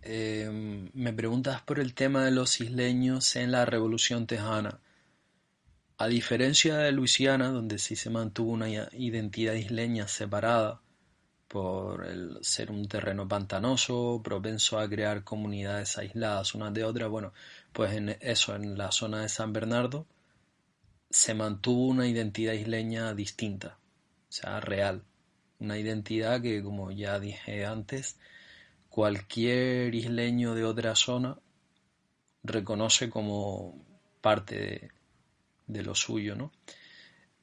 [0.02, 4.82] em, me preguntas por el tema de los isleños en la Revolución Tejana.
[6.02, 10.82] A diferencia de Luisiana, donde sí se mantuvo una identidad isleña separada
[11.48, 17.34] por el ser un terreno pantanoso, propenso a crear comunidades aisladas unas de otras, bueno,
[17.72, 20.08] pues en eso, en la zona de San Bernardo,
[21.12, 23.78] se mantuvo una identidad isleña distinta,
[24.28, 25.04] o sea, real.
[25.60, 28.18] Una identidad que, como ya dije antes,
[28.90, 31.38] cualquier isleño de otra zona
[32.42, 33.86] reconoce como
[34.20, 35.01] parte de,
[35.84, 36.52] lo suyo, ¿no?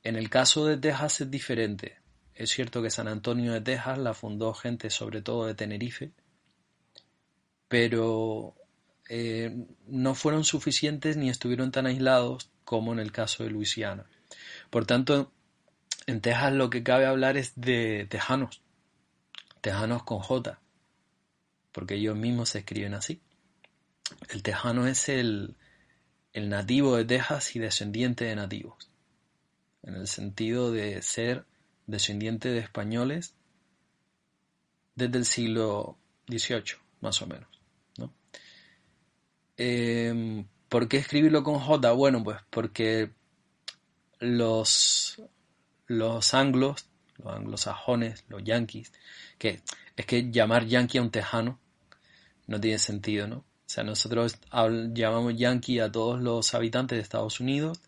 [0.03, 1.97] En el caso de Texas es diferente.
[2.35, 6.13] Es cierto que San Antonio de Texas la fundó gente sobre todo de Tenerife,
[7.67, 8.55] pero
[9.09, 14.07] eh, no fueron suficientes ni estuvieron tan aislados como en el caso de Luisiana.
[14.71, 15.33] Por tanto,
[16.07, 18.63] en Texas lo que cabe hablar es de tejanos,
[19.61, 20.61] tejanos con J,
[21.73, 23.21] porque ellos mismos se escriben así.
[24.29, 25.57] El tejano es el,
[26.39, 28.91] el nativo de Texas y descendiente de nativos,
[29.83, 31.45] en el sentido de ser
[31.87, 33.35] descendiente de españoles
[34.95, 35.99] desde el siglo
[36.29, 37.49] XVIII, más o menos.
[37.97, 38.13] ¿no?
[39.57, 41.93] Em, ¿Por qué escribirlo con J?
[41.93, 43.11] Bueno, pues porque
[44.21, 45.21] los,
[45.87, 48.93] los anglos, los anglosajones, los yanquis,
[49.39, 49.63] que
[49.97, 51.59] es que llamar yanqui a un tejano
[52.47, 53.45] no tiene sentido, ¿no?
[53.69, 54.39] O sea, nosotros
[54.95, 57.83] llamamos yanqui a todos los habitantes de Estados Unidos,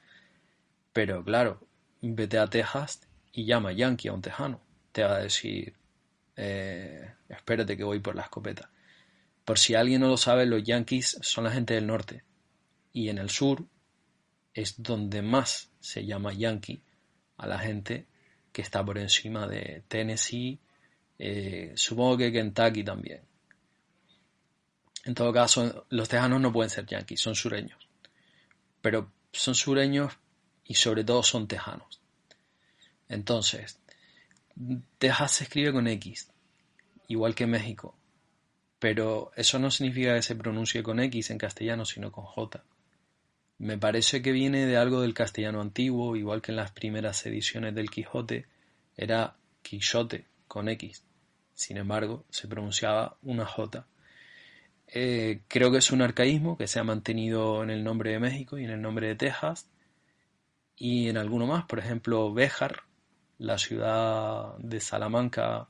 [0.93, 1.59] pero claro,
[2.03, 3.01] vete a Texas
[3.33, 4.61] y llama yanqui a un tejano.
[4.93, 5.73] Te va a decir,
[6.37, 8.69] eh, espérate que voy por la escopeta.
[9.47, 12.25] Por si alguien no lo sabe, los yanquis son la gente del norte
[12.93, 13.64] y en el sur
[14.53, 16.83] es donde más se llama yankee
[17.38, 18.07] a la gente
[18.53, 20.59] que está por encima de Tennessee,
[21.19, 23.30] eh, supongo que Kentucky también.
[25.05, 27.89] En todo caso, los tejanos no pueden ser yankees, son sureños.
[28.83, 30.13] Pero son sureños
[30.65, 32.01] y sobre todo son tejanos.
[33.09, 33.79] Entonces,
[34.99, 36.31] Texas se escribe con X,
[37.09, 37.97] igual que México.
[38.79, 42.63] Pero eso no significa que se pronuncie con X en castellano, sino con J.
[43.59, 47.75] Me parece que viene de algo del castellano antiguo, igual que en las primeras ediciones
[47.75, 48.47] del Quijote
[48.97, 51.05] era Quixote con X.
[51.55, 53.87] Sin embargo, se pronunciaba una J.
[54.92, 58.59] Eh, creo que es un arcaísmo que se ha mantenido en el nombre de México
[58.59, 59.68] y en el nombre de Texas
[60.76, 62.83] y en alguno más, por ejemplo, Béjar,
[63.38, 65.68] la ciudad de Salamanca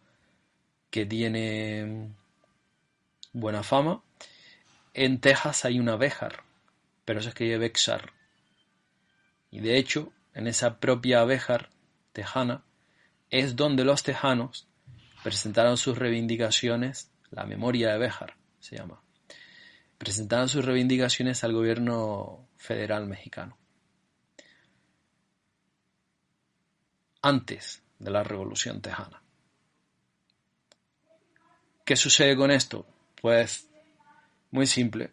[0.90, 2.12] que tiene
[3.32, 4.02] buena fama.
[4.94, 6.44] En Texas hay una Béjar,
[7.04, 8.12] pero se escribe Bexar.
[9.50, 11.70] Y de hecho, en esa propia Béjar
[12.12, 12.64] tejana,
[13.30, 14.66] es donde los tejanos
[15.22, 19.02] presentaron sus reivindicaciones, la memoria de Béjar se llama,
[20.00, 23.58] presentaron sus reivindicaciones al gobierno federal mexicano.
[27.20, 29.22] Antes de la revolución tejana.
[31.84, 32.86] ¿Qué sucede con esto?
[33.20, 33.68] Pues
[34.50, 35.12] muy simple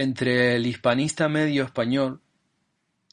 [0.00, 2.22] entre el hispanista medio español,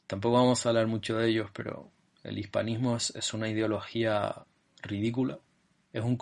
[0.08, 1.92] tampoco vamos a hablar mucho de ellos, pero
[2.24, 4.46] el hispanismo es, una ideología
[4.84, 5.38] ridícula,
[5.92, 6.16] es un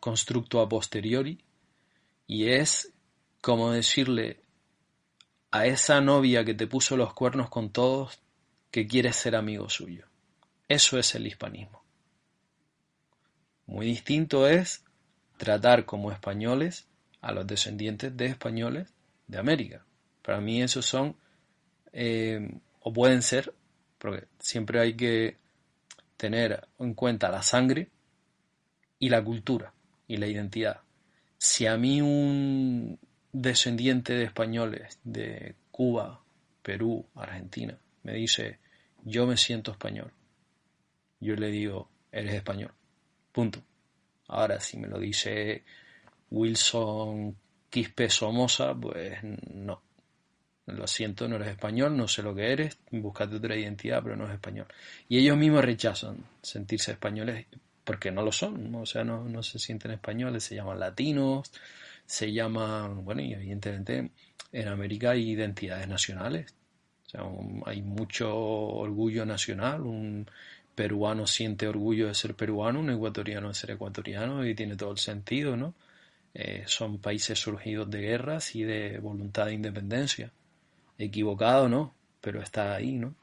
[0.00, 1.38] constructo a posteriori
[2.26, 2.92] y es
[3.40, 4.40] como decirle
[5.50, 8.20] a esa novia que te puso los cuernos con todos
[8.70, 10.06] que quieres ser amigo suyo.
[10.68, 11.82] Eso es el hispanismo.
[13.66, 14.84] Muy distinto es
[15.36, 16.86] tratar como españoles
[17.20, 18.92] a los descendientes de españoles
[19.26, 19.84] de América.
[20.22, 21.16] Para mí esos son,
[21.92, 22.48] eh,
[22.80, 23.54] o pueden ser,
[23.98, 25.36] porque siempre hay que
[26.16, 27.90] tener en cuenta la sangre
[28.98, 29.72] y la cultura
[30.06, 30.80] y la identidad.
[31.38, 32.98] Si a mí un
[33.32, 36.22] descendiente de españoles de Cuba,
[36.62, 38.58] Perú, Argentina, me dice,
[39.04, 40.12] yo me siento español,
[41.20, 42.72] yo le digo, eres español.
[43.32, 43.62] Punto.
[44.28, 45.64] Ahora, si me lo dice
[46.30, 47.36] Wilson
[47.68, 49.82] Quispe Somoza, pues no.
[50.66, 54.26] Lo siento, no eres español, no sé lo que eres, búscate otra identidad, pero no
[54.26, 54.66] es español.
[55.08, 57.46] Y ellos mismos rechazan sentirse españoles
[57.86, 61.52] porque no lo son, o sea, no, no se sienten españoles, se llaman latinos,
[62.04, 64.10] se llaman, bueno, y evidentemente
[64.52, 66.52] en América hay identidades nacionales.
[67.06, 67.20] O sea,
[67.66, 70.28] hay mucho orgullo nacional, un
[70.74, 74.98] peruano siente orgullo de ser peruano, un ecuatoriano de ser ecuatoriano y tiene todo el
[74.98, 75.72] sentido, ¿no?
[76.34, 80.32] Eh, son países surgidos de guerras y de voluntad de independencia.
[80.98, 81.94] Equivocado, ¿no?
[82.20, 83.14] Pero está ahí, ¿no?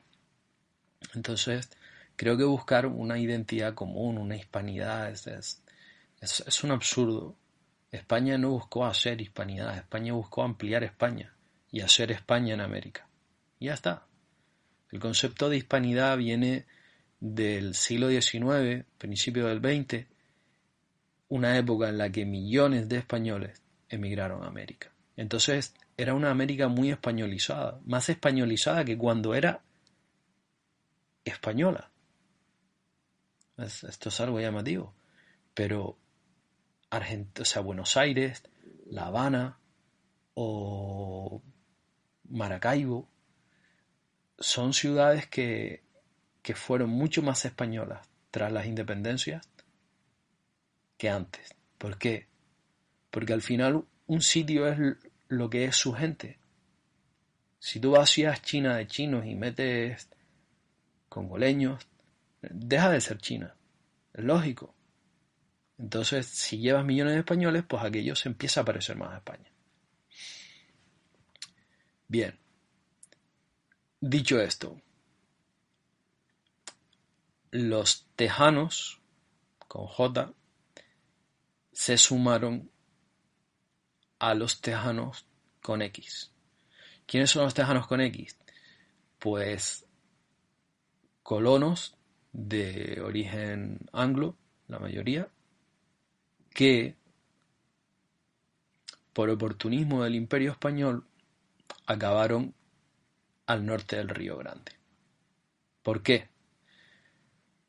[1.15, 1.69] Entonces,
[2.15, 5.61] creo que buscar una identidad común, una hispanidad, es,
[6.21, 7.35] es, un absurdo.
[7.91, 11.33] España no buscó hacer hispanidad, España buscó ampliar España
[11.71, 13.07] y hacer España en América.
[13.59, 14.07] Y ya está.
[14.91, 16.65] El concepto de hispanidad viene
[17.19, 20.05] del siglo XIX, principio del XX,
[21.29, 24.91] una época en la que millones de españoles emigraron a América.
[25.15, 29.61] Entonces era una América muy españolizada, más españolizada que cuando era
[31.23, 31.92] española.
[33.57, 34.93] Esto es algo llamativo.
[35.53, 35.97] Pero
[37.39, 38.43] o sea, Buenos Aires,
[38.85, 39.57] La Habana
[40.35, 41.41] o
[42.29, 43.09] Maracaibo
[44.37, 45.83] son ciudades que,
[46.41, 49.47] que fueron mucho más españolas tras las independencias
[50.97, 51.55] que antes.
[51.77, 52.27] ¿Por qué?
[53.09, 54.77] Porque al final un sitio es
[55.27, 56.39] lo que es su gente.
[57.59, 60.09] Si tú vacías China de chinos y metes
[61.09, 61.87] congoleños,
[62.51, 63.55] deja de ser China.
[64.13, 64.75] Es lógico.
[65.77, 69.51] Entonces, si llevas millones de españoles, pues aquello se empieza a parecer más a España.
[72.07, 72.39] Bien.
[73.99, 74.81] Dicho esto,
[77.51, 78.99] los tejanos,
[79.67, 80.33] con J,
[81.71, 82.69] se sumaron
[84.19, 85.25] a los tejanos
[85.61, 86.31] con X.
[87.05, 88.37] ¿Quiénes son los tejanos con X?
[89.19, 89.85] Pues
[91.23, 91.97] colonos
[92.33, 94.35] de origen anglo,
[94.67, 95.29] la mayoría,
[96.49, 96.95] que
[99.13, 101.05] por oportunismo del imperio español
[101.85, 102.55] acabaron
[103.45, 104.71] al norte del Río Grande.
[105.83, 106.29] ¿Por qué?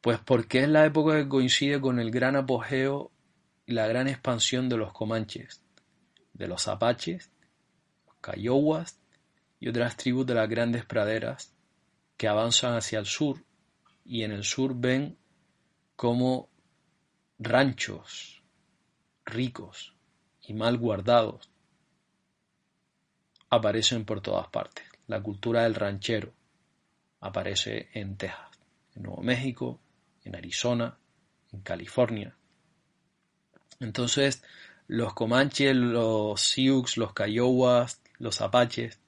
[0.00, 3.10] Pues porque es la época que coincide con el gran apogeo
[3.66, 5.62] y la gran expansión de los comanches,
[6.32, 7.30] de los apaches,
[8.06, 8.98] los
[9.60, 11.52] y otras tribus de las grandes praderas
[12.16, 13.44] que avanzan hacia el sur
[14.04, 15.16] y en el sur ven
[15.96, 16.48] como
[17.38, 18.42] ranchos
[19.24, 19.94] ricos
[20.42, 21.50] y mal guardados
[23.50, 24.84] aparecen por todas partes.
[25.06, 26.32] La cultura del ranchero
[27.20, 28.50] aparece en Texas,
[28.94, 29.80] en Nuevo México,
[30.24, 30.98] en Arizona,
[31.52, 32.36] en California.
[33.80, 34.42] Entonces,
[34.86, 38.98] los comanches, los sioux, los cayowas, los apaches,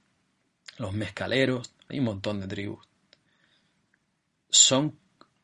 [0.79, 2.86] los mezcaleros, hay un montón de tribus,
[4.57, 4.99] son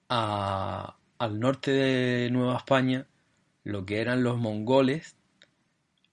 [0.08, 0.94] al
[1.40, 3.06] norte de Nueva España
[3.64, 5.16] lo que eran los mongoles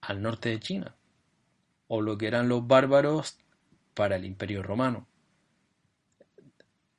[0.01, 0.95] al norte de China,
[1.87, 3.37] o lo que eran los bárbaros
[3.93, 5.07] para el imperio romano.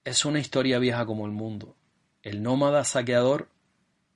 [0.04, 1.76] Es una historia vieja como el mundo.
[2.22, 3.48] El nómada saqueador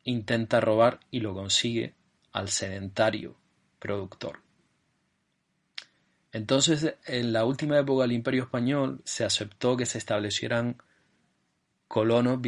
[0.03, 1.95] intenta robar y lo consigue
[2.33, 3.37] al sedentario
[3.79, 4.41] productor.
[6.33, 10.79] Entonces, en la última época del Imperio Español se aceptó que se establecieran
[11.95, 12.41] colonos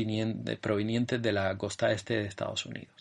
[0.61, 2.93] provenientes de la costa este de Estados Unidos.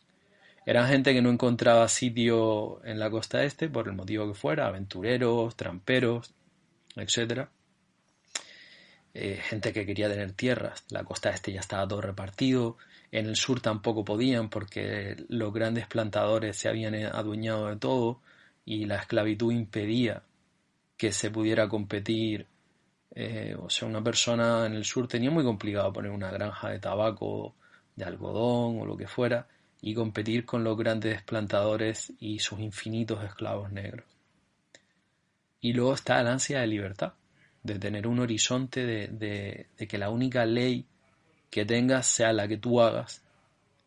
[0.64, 4.68] Eran gente que no encontraba sitio en la costa este, por el motivo que fuera,
[4.68, 6.36] aventureros, tramperos,
[6.98, 7.48] etc.
[9.16, 10.84] Eh, gente que quería tener tierras.
[10.90, 12.78] La costa este ya estaba todo repartido.
[13.12, 18.22] En el sur tampoco podían porque los grandes plantadores se habían adueñado de todo
[18.66, 20.22] y la esclavitud impedía
[20.96, 22.46] que se pudiera competir.
[23.18, 26.80] Eh, o sea, una persona en el sur tenía muy complicado poner una granja de
[26.80, 27.56] tabaco,
[27.96, 29.48] de algodón o lo que fuera
[29.82, 34.06] y competir con los grandes plantadores y sus infinitos esclavos negros.
[35.62, 37.14] Y luego está el ansia de libertad,
[37.64, 40.86] de tener un horizonte de, que la única ley
[41.50, 43.24] que tengas sea la que tú hagas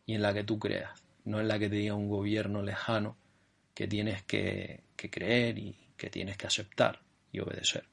[0.07, 3.17] y en la que tú creas, no en la que te diga un gobierno lejano
[3.75, 7.01] que tienes que creer y que tienes que aceptar
[7.31, 7.85] y obedecer.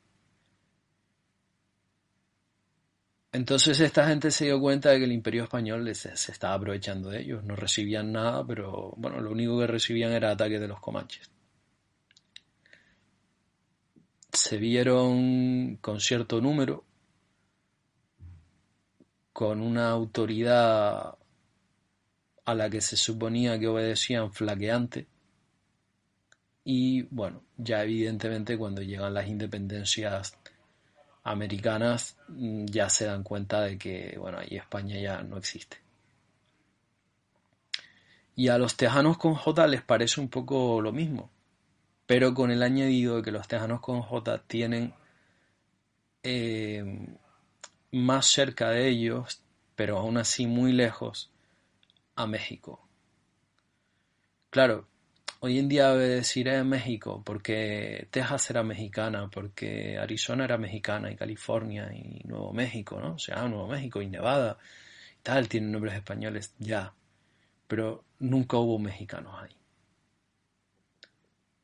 [3.35, 7.19] Entonces esta gente se dio cuenta de que el imperio español se, estaba aprovechando de
[7.19, 7.43] ellos.
[7.43, 11.29] No recibían nada, pero bueno, lo único que recibían era ataques de los comanches.
[14.31, 16.85] Se vieron con cierto número,
[19.33, 21.17] con una autoridad
[22.45, 25.07] a la que se suponía que obedecían flaqueante,
[26.63, 30.37] Y bueno, ya evidentemente cuando llegan las independencias
[31.25, 35.77] americanas mm, ya se dan cuenta de que, bueno, ahí España ya no existe.
[38.35, 41.29] Y a los tejanos con J les parece un poco lo mismo,
[42.05, 44.93] pero con el añadido de que los tejanos con J tienen
[46.23, 47.07] eh,
[47.91, 49.41] más cerca de ellos,
[49.75, 51.31] pero aún así muy lejos,
[52.15, 52.87] a México.
[54.51, 54.87] Claro,
[55.39, 61.15] hoy en día decir en México porque Texas era mexicana, porque Arizona era mexicana y
[61.15, 63.15] California y Nuevo México, ¿no?
[63.15, 64.57] O sea, Nuevo México y Nevada
[65.19, 66.93] y tal, tienen nombres españoles, ya.
[67.67, 69.55] Pero nunca hubo mexicanos ahí.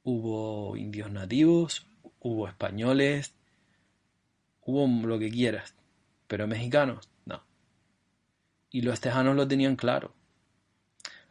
[0.03, 1.85] Hubo indios nativos,
[2.19, 3.33] hubo españoles,
[4.65, 5.75] hubo lo que quieras,
[6.27, 7.43] pero mexicanos, no.
[8.71, 10.13] Y los tejanos lo tenían claro.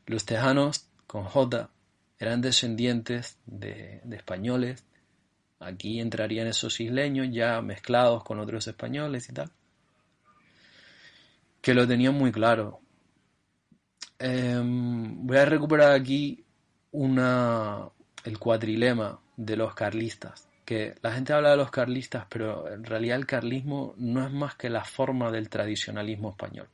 [0.07, 1.71] Los tejanos, con J,
[2.21, 4.85] eran descendientes de, españoles.
[5.59, 9.51] Aquí entrarían esos isleños ya mezclados con otros españoles y tal.
[11.63, 12.81] Que lo tenían muy claro.
[14.19, 16.45] Em, voy a recuperar aquí
[16.93, 17.89] una,
[18.25, 20.47] el cuatrilema de los carlistas.
[20.67, 24.57] Que la gente habla de los carlistas, pero en realidad el carlismo no es más
[24.57, 26.69] que la forma del tradicionalismo español.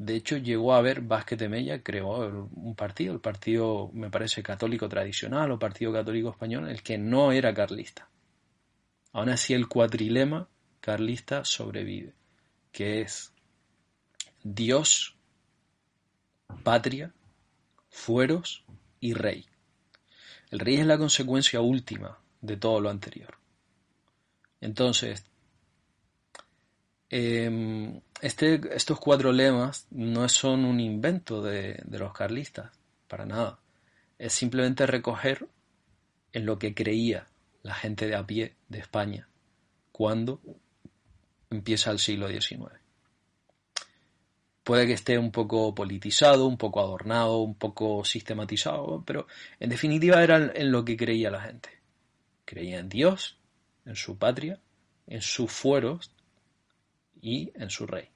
[0.00, 4.42] De hecho, llegó a ver Vázquez de Mella, creó un partido, el partido, me parece,
[4.42, 8.08] católico tradicional o Partido Católico Español, el que no era carlista.
[9.12, 10.48] Aún así, el cuatrilema
[10.80, 12.14] carlista sobrevive,
[12.72, 13.34] que es
[14.42, 15.18] Dios,
[16.62, 17.12] patria,
[17.90, 18.64] fueros
[19.00, 19.44] y rey.
[20.50, 23.36] El rey es la consecuencia última de todo lo anterior.
[24.62, 25.29] Entonces,
[27.10, 32.70] em, este, estos cuatro lemas no son un invento de, de los carlistas,
[33.08, 33.58] para nada.
[34.18, 35.46] Es simplemente recoger
[36.32, 37.26] en lo que creía
[37.62, 39.28] la gente de a pie de España
[39.92, 40.40] cuando
[41.50, 42.80] empieza el siglo XIX
[44.70, 49.26] puede que esté un poco politizado, un poco adornado, un poco sistematizado, pero
[49.58, 51.70] en definitiva era en lo que creía la gente.
[52.44, 53.36] Creía en Dios,
[53.84, 54.60] en su patria,
[55.08, 56.12] en sus fueros
[57.20, 58.08] y en su rey.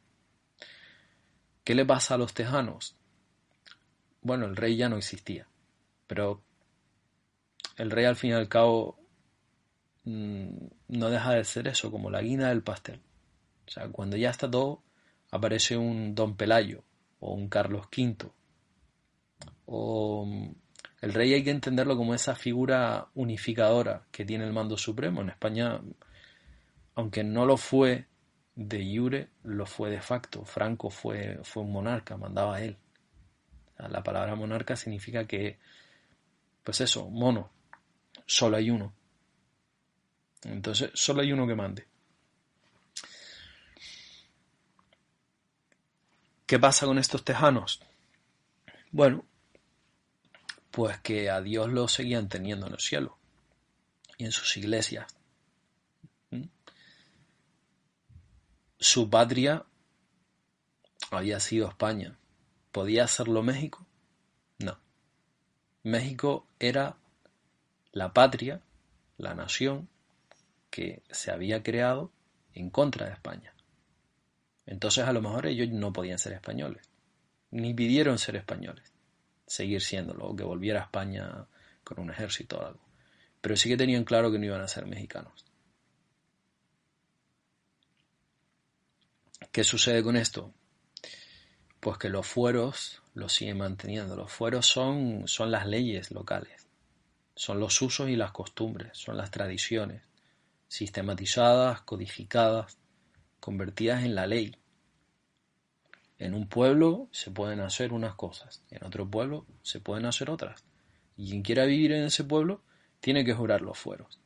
[1.65, 2.97] ¿Qué le pasa a los tejanos?
[4.21, 5.49] Bueno, el rey ya no existía,
[6.07, 6.43] pero
[7.77, 8.99] el rey al fin y al cabo
[10.05, 10.49] mm,
[10.89, 13.01] no deja de ser eso, como la guina del pastel.
[13.67, 14.83] O sea, cuando ya está todo,
[15.31, 16.85] aparece un Don Pelayo
[17.21, 18.31] o un Carlos V.
[19.67, 20.55] O mm,
[21.01, 25.23] el rey hay que entenderlo como esa figura unificadora que tiene el mando supremo.
[25.23, 25.81] En España,
[26.95, 28.07] aunque no lo fue
[28.57, 30.45] de jure, lo fue de facto.
[30.45, 32.77] Franco fue, fue un monarca, mandaba a él.
[33.79, 35.59] la palabra monarca significa que,
[36.63, 37.51] pues eso, mono,
[38.27, 38.93] solo hay uno.
[40.45, 41.87] Entonces, solo hay uno que mande.
[46.47, 47.81] ¿Qué pasa con estos tejanos?
[48.93, 49.25] Bueno,
[50.71, 53.17] pues que a Dios lo seguían teniendo en el cielo
[54.19, 55.07] y en sus iglesias.
[58.85, 59.65] Su patria
[61.11, 62.19] había sido España.
[62.71, 63.87] ¿Podía serlo México?
[64.59, 64.79] No.
[65.83, 66.99] México era
[67.93, 68.61] la patria,
[69.17, 69.89] la nación
[70.69, 72.13] que se había creado
[72.53, 73.55] en contra de España.
[74.67, 76.87] Entonces a lo mejor ellos no podían ser españoles,
[77.53, 78.93] ni pidieron ser españoles,
[79.47, 81.47] seguir siéndolo, o que volviera a España
[81.85, 82.85] con un ejército o algo.
[83.41, 85.54] Pero sí que tenían claro que no iban a ser mexicanos.
[89.55, 90.53] ¿Qué sucede con esto?
[91.79, 94.17] Pues que los fueros los siguen manteniendo.
[94.17, 96.67] Los fueros son, son las leyes locales,
[97.37, 100.03] son los usos y las costumbres, son las tradiciones,
[100.67, 102.79] sistematizadas, codificadas,
[103.39, 104.57] convertidas en la ley.
[106.19, 110.65] En un pueblo se pueden hacer unas cosas, en otro pueblo se pueden hacer otras.
[111.17, 112.65] Y quien quiera vivir en ese pueblo
[112.99, 114.19] tiene que jurar los fueros.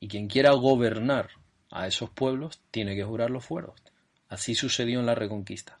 [0.00, 1.28] Y quien quiera gobernar
[1.70, 3.74] a esos pueblos tiene que jurar los fueros.
[4.28, 5.78] Así sucedió en la Reconquista.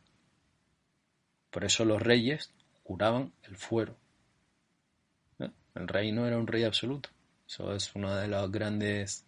[1.50, 2.50] Por eso los reyes
[2.84, 3.96] juraban el fuero.
[5.38, 5.50] ¿Eh?
[5.74, 7.08] El rey no era un rey absoluto.
[7.48, 9.24] Eso es una de las grandes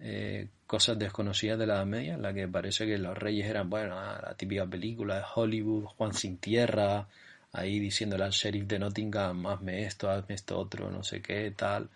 [0.00, 3.68] eh, cosas desconocidas de la Edad Media, en la que parece que los reyes eran,
[3.68, 7.08] bueno, ah, la típica película de Hollywood, Juan sin tierra,
[7.52, 11.88] ahí diciéndole al sheriff de Nottingham, hazme esto, hazme esto otro, no sé qué, tal,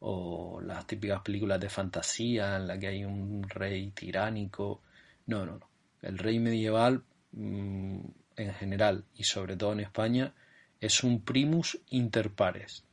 [0.00, 4.80] o las típicas películas de fantasía en la que hay un rey tiránico.
[5.26, 5.70] No, no, no.
[6.02, 8.00] El rey medieval, mm,
[8.36, 10.34] en general y sobre todo en España,
[10.80, 12.84] es un primus inter pares.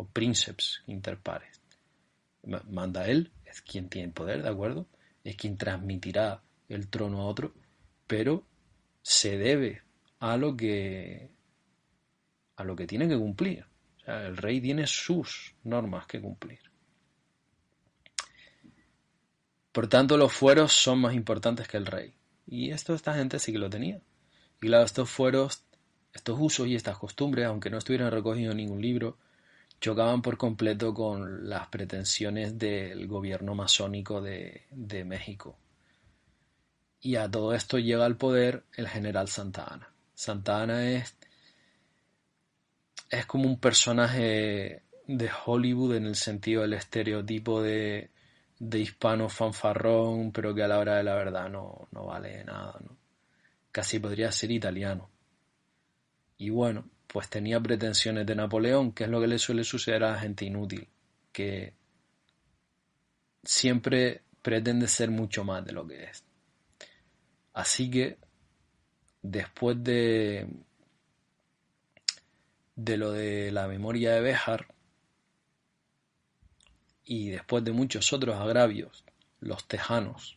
[0.00, 1.60] o princeps inter pares.
[2.70, 4.86] Manda él, es quien tiene poder, ¿de acuerdo?
[5.24, 7.52] Es quien transmitirá el trono a otro,
[8.06, 8.44] pero
[9.02, 9.82] se debe
[10.20, 11.30] a lo que
[12.56, 13.64] a lo que tiene que cumplir.
[13.96, 16.67] O sea, el rey tiene sus normas que cumplir.
[19.72, 22.14] Por tanto, los fueros son más importantes que el rey.
[22.46, 24.00] Y esto esta gente sí que lo tenía.
[24.60, 25.64] Y claro, estos fueros,
[26.12, 29.18] estos usos y estas costumbres, aunque no estuvieran recogidos en ningún libro,
[29.80, 35.56] chocaban por completo con las pretensiones del gobierno masónico de, de México.
[37.00, 39.92] Y a todo esto llega al poder el general Santa Ana.
[40.14, 41.16] Santa Ana es,
[43.10, 48.10] es como un personaje de Hollywood en el sentido del estereotipo de,
[48.58, 52.78] de hispano fanfarrón, pero que a la hora de la verdad no, no vale nada.
[52.80, 52.96] ¿no?
[53.70, 55.10] Casi podría ser italiano.
[56.38, 60.12] Y bueno, pues tenía pretensiones de Napoleón, que es lo que le suele suceder a
[60.12, 60.88] la gente inútil,
[61.32, 61.74] que
[63.42, 66.24] siempre pretende ser mucho más de lo que es.
[67.54, 68.18] Así que
[69.22, 70.46] después de,
[72.76, 74.66] de lo de la memoria de Béjar
[77.10, 79.02] y después de muchos otros agravios,
[79.40, 80.36] los tejanos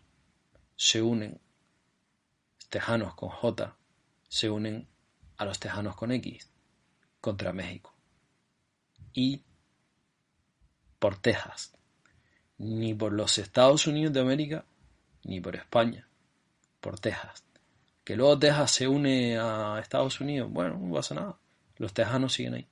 [0.77, 1.41] se unen,
[2.69, 3.75] tejanos con J,
[4.29, 4.87] se unen
[5.35, 6.49] a los tejanos con X
[7.19, 7.93] contra México.
[9.11, 9.43] Y
[10.97, 11.73] por Texas,
[12.57, 14.63] ni por los Estados Unidos de América,
[15.25, 16.07] ni por España,
[16.79, 17.43] por Texas.
[18.05, 21.37] Que luego Texas se une a Estados Unidos, bueno, no pasa nada.
[21.75, 22.67] Los tejanos siguen ahí.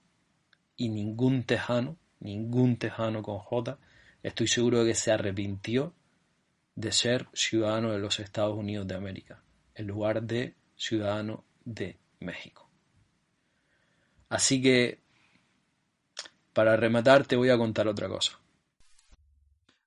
[0.77, 3.77] Y ningún tejano, ningún tejano con J,
[4.23, 5.93] estoy seguro de que se arrepintió
[6.75, 9.43] de ser ciudadano de los Estados Unidos de América,
[9.75, 12.69] en lugar de ciudadano de México.
[14.29, 15.01] Así que,
[16.53, 18.39] para rematar, te voy a contar otra cosa.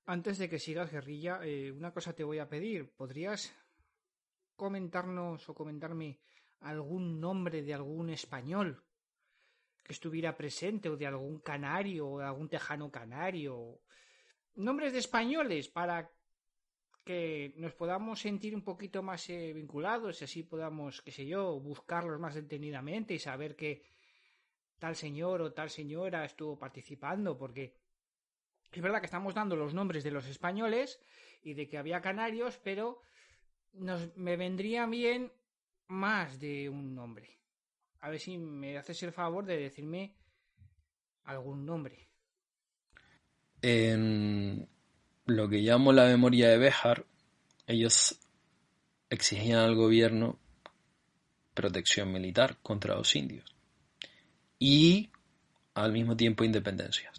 [0.05, 2.91] Antes de que sigas, guerrilla, eh, una cosa te voy a pedir.
[2.91, 3.53] ¿Podrías
[4.55, 6.19] comentarnos o comentarme
[6.59, 8.83] algún nombre de algún español
[9.81, 13.79] que estuviera presente o de algún canario o de algún tejano canario?
[14.55, 16.11] Nombres de españoles para
[17.03, 21.59] que nos podamos sentir un poquito más eh, vinculados y así podamos, qué sé yo,
[21.59, 23.83] buscarlos más detenidamente y saber que
[24.79, 27.75] tal señor o tal señora estuvo participando, porque
[28.71, 30.99] es verdad que estamos dando los nombres de los españoles
[31.41, 33.01] y de que había canarios, pero
[33.73, 35.31] nos, me vendría bien
[35.87, 37.39] más de un nombre.
[37.99, 40.15] A ver si me haces el favor de decirme
[41.23, 42.12] algún nombre.
[43.63, 44.67] En
[45.25, 47.05] lo que llamo la memoria de Béjar,
[47.65, 48.19] ellos
[49.09, 50.37] exigían al gobierno
[51.53, 53.55] protección militar contra los indios
[54.59, 55.11] y
[55.75, 57.13] al mismo tiempo independencia.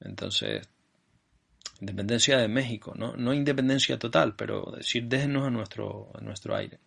[0.00, 0.68] Entonces,
[1.80, 3.16] independencia de México, ¿no?
[3.16, 6.80] no independencia total, pero decir déjenos a nuestro, a nuestro aire.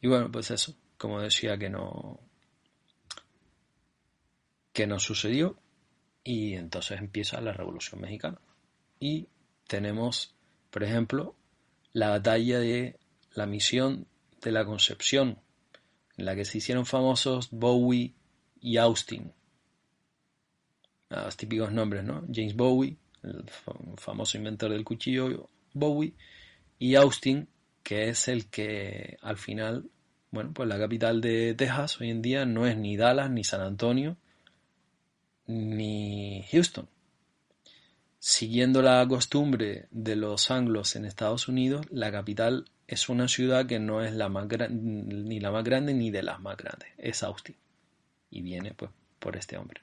[0.00, 2.18] Y bueno, pues eso, como decía que no
[4.72, 5.56] que no sucedió
[6.24, 8.40] y entonces empieza la Revolución Mexicana.
[8.98, 9.28] Y
[9.68, 10.34] tenemos,
[10.70, 11.36] por ejemplo,
[11.92, 12.98] la batalla de
[13.34, 14.06] la misión
[14.40, 15.38] de la Concepción,
[16.16, 18.14] en la que se hicieron famosos Bowie,
[18.64, 19.30] y Austin.
[21.10, 22.24] Los típicos nombres, ¿no?
[22.32, 23.44] James Bowie, el
[23.98, 26.14] famoso inventor del cuchillo Bowie,
[26.78, 27.46] y Austin,
[27.82, 29.90] que es el que al final,
[30.30, 33.60] bueno, pues la capital de Texas hoy en día no es ni Dallas, ni San
[33.60, 34.16] Antonio,
[35.46, 36.88] ni Houston.
[38.18, 43.78] Siguiendo la costumbre de los anglos en Estados Unidos, la capital es una ciudad que
[43.78, 47.56] no es la más ni la más grande ni de las más grandes, es Austin
[48.30, 49.80] y viene pues por este hombre.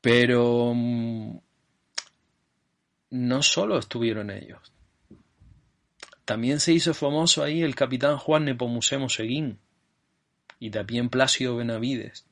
[0.00, 1.38] Pero mm,
[3.10, 4.72] no solo estuvieron ellos.
[6.24, 9.58] También se hizo famoso ahí el capitán Juan Nepomucemo Seguín
[10.60, 12.26] y también Plácido Benavides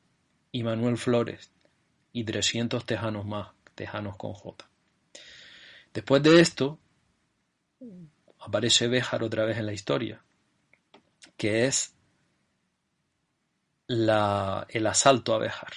[0.51, 1.51] y Manuel Flores
[2.11, 4.69] y 300 tejanos más, tejanos con J.
[5.93, 6.79] Después de esto,
[8.39, 10.23] aparece Béjar otra vez en la historia,
[11.37, 11.95] que es
[13.87, 15.73] el asalto a Béjar.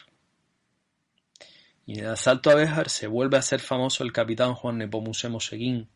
[1.86, 5.40] Y en el asalto a Béjar se vuelve a hacer famoso el capitán Juan Nepomucemo
[5.40, 5.88] Seguín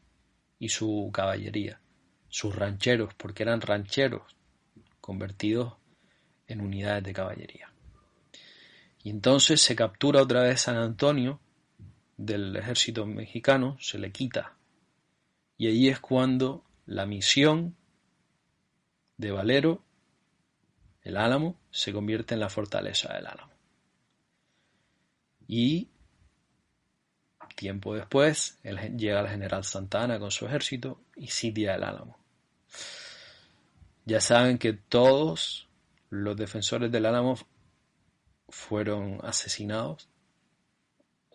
[0.58, 1.80] y su caballería,
[2.28, 4.22] sus rancheros, porque eran rancheros
[5.00, 5.74] convertidos
[6.46, 7.72] en unidades de caballería.
[9.02, 11.40] Y entonces se captura otra vez San Antonio
[12.16, 14.54] del ejército mexicano, se le quita.
[15.56, 17.76] Y ahí es cuando la misión
[19.16, 19.82] de Valero
[21.02, 23.52] el Álamo se convierte en la fortaleza del Álamo.
[25.46, 25.88] Y
[27.58, 32.16] tiempo después llega el general Santana con su ejército y sitia el Álamo.
[34.04, 35.66] Ya saben que todos
[36.08, 37.36] los defensores del Álamo
[38.48, 40.08] fueron asesinados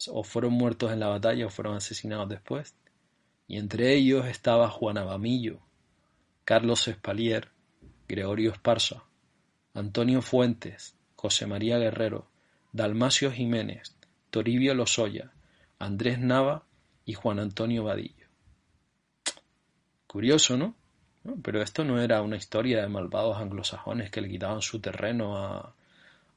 [0.08, 2.76] o fueron muertos en la batalla o fueron asesinados después.
[3.48, 5.60] Y entre ellos estaba Juan Abamillo,
[6.46, 7.50] Carlos Espalier,
[8.08, 9.04] Gregorio Esparza,
[9.74, 12.28] Antonio Fuentes, José María Guerrero,
[12.72, 13.96] Dalmacio Jiménez,
[14.30, 15.32] Toribio Lozoya,
[15.80, 16.64] Andrés Nava
[17.06, 18.28] y Juan Antonio Vadillo.
[20.08, 20.76] Curioso, ¿no?
[21.42, 25.74] Pero esto no era una historia de malvados anglosajones que le quitaban su terreno a,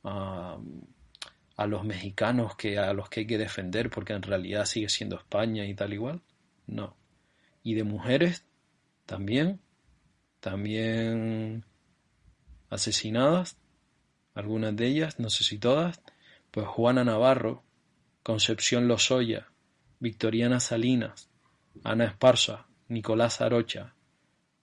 [0.07, 5.16] a, los mexicanos que a los que hay que defender porque en realidad sigue siendo
[5.16, 6.22] España y tal igual.
[6.66, 6.96] No.
[7.62, 8.44] Y de mujeres
[9.04, 9.61] también,
[10.40, 11.64] también
[12.70, 13.59] asesinadas,
[14.34, 16.00] algunas de ellas, no sé si todas,
[16.50, 17.64] pues Juana Navarro,
[18.22, 19.48] Concepción Lozoya,
[19.98, 21.30] Victoriana Salinas,
[21.84, 23.94] Ana Esparza, Nicolás Arocha,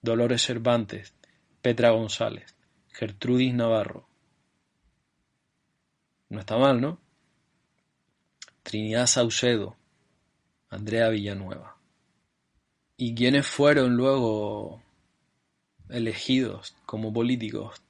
[0.00, 1.14] Dolores Cervantes,
[1.60, 2.54] Petra González,
[2.92, 4.06] Gertrudis Navarro,
[6.28, 6.98] no está mal, ¿no?
[8.62, 9.76] Trinidad Saucedo,
[10.70, 11.76] Andrea Villanueva.
[12.96, 14.82] ¿Y quiénes fueron luego
[15.88, 17.82] elegidos como políticos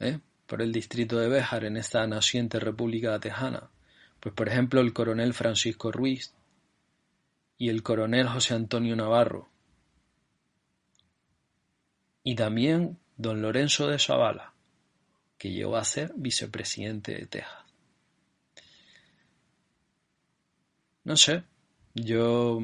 [0.00, 0.18] ¿eh?
[0.46, 3.70] por el distrito de Béjar en esta naciente República Tejana?
[4.20, 6.34] Pues por ejemplo el coronel Francisco Ruiz
[7.56, 9.48] y el coronel José Antonio Navarro
[12.24, 14.52] y también don Lorenzo de Zavala
[15.42, 17.64] que llegó a ser vicepresidente de Texas.
[21.02, 21.42] No sé,
[21.94, 22.60] yo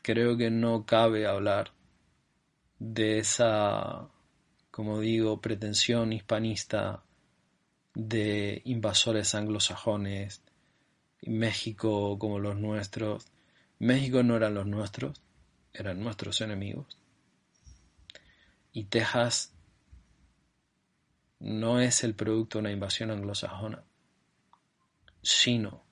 [0.00, 1.72] creo que no cabe hablar
[2.78, 4.08] de esa,
[4.70, 7.02] como digo, pretensión hispanista
[7.94, 10.42] de invasores anglosajones,
[11.22, 13.26] México como los nuestros.
[13.80, 15.20] México no eran los nuestros,
[15.72, 16.96] eran nuestros enemigos.
[18.72, 19.49] Y Texas
[21.40, 23.82] no es el producto de una invasión anglosajona,
[25.22, 25.82] sino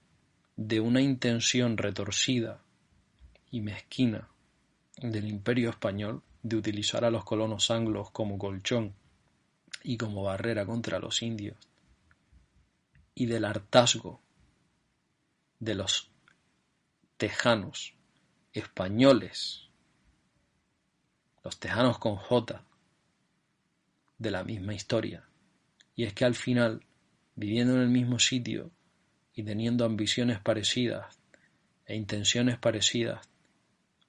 [0.57, 2.61] de una intención retorcida
[3.51, 4.29] y mezquina
[5.01, 8.95] del imperio español de utilizar a los colonos anglos como colchón
[9.83, 11.57] y como barrera contra los indios,
[13.15, 14.21] y del hartazgo
[15.61, 16.11] de los
[17.17, 17.95] tejanos
[18.53, 19.69] españoles,
[21.43, 22.63] los tejanos con J,
[24.19, 25.28] de la misma historia,
[25.99, 26.87] y es que al final,
[27.35, 28.71] viviendo en el mismo sitio
[29.35, 31.19] y teniendo ambiciones parecidas
[31.87, 33.29] e intenciones parecidas,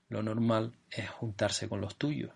[0.08, 2.32] lo normal es juntarse con los tuyos.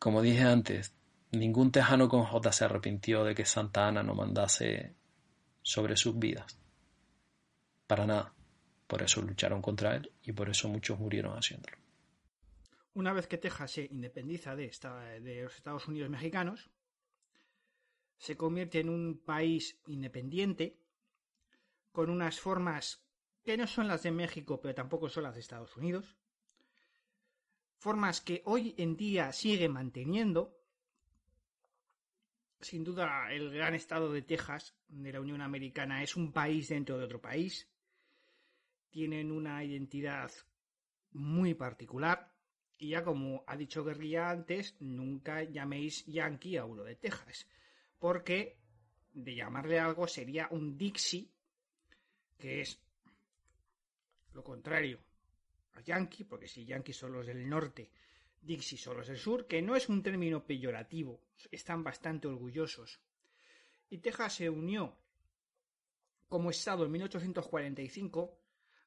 [0.00, 0.92] Como dije antes,
[1.30, 4.96] ningún tejano con J se arrepintió de que Santa Ana no mandase
[5.62, 6.58] sobre sus vidas.
[7.86, 8.34] Para nada.
[8.88, 11.87] Por eso lucharon contra él y por eso muchos murieron haciéndolo.
[12.98, 14.72] Una vez que Texas se independiza de,
[15.44, 16.68] los Estados Unidos mexicanos,
[18.16, 20.80] se convierte en un país independiente,
[21.92, 23.00] con unas formas
[23.44, 26.16] que no son las de México, pero tampoco son las de Estados Unidos,
[27.76, 30.58] formas que hoy en día sigue manteniendo.
[32.60, 36.98] Sin duda, el gran estado de Texas, de la Unión Americana, es un país dentro
[36.98, 37.70] de otro país.
[38.90, 40.32] Tienen una identidad
[41.12, 42.36] muy particular.
[42.78, 47.46] Y ya como ha dicho Guerrilla antes, nunca llaméis Yankee a uno de Texas,
[47.98, 48.56] porque
[49.12, 51.28] de llamarle algo sería un Dixie,
[52.38, 52.80] que es
[54.32, 55.00] lo contrario
[55.72, 57.90] a Yankee, porque si Yankee son los del norte,
[58.40, 61.20] Dixie son los del sur, que no es un término peyorativo,
[61.50, 63.00] están bastante orgullosos.
[63.90, 64.96] Y Texas se unió
[66.28, 68.38] como Estado en 1845,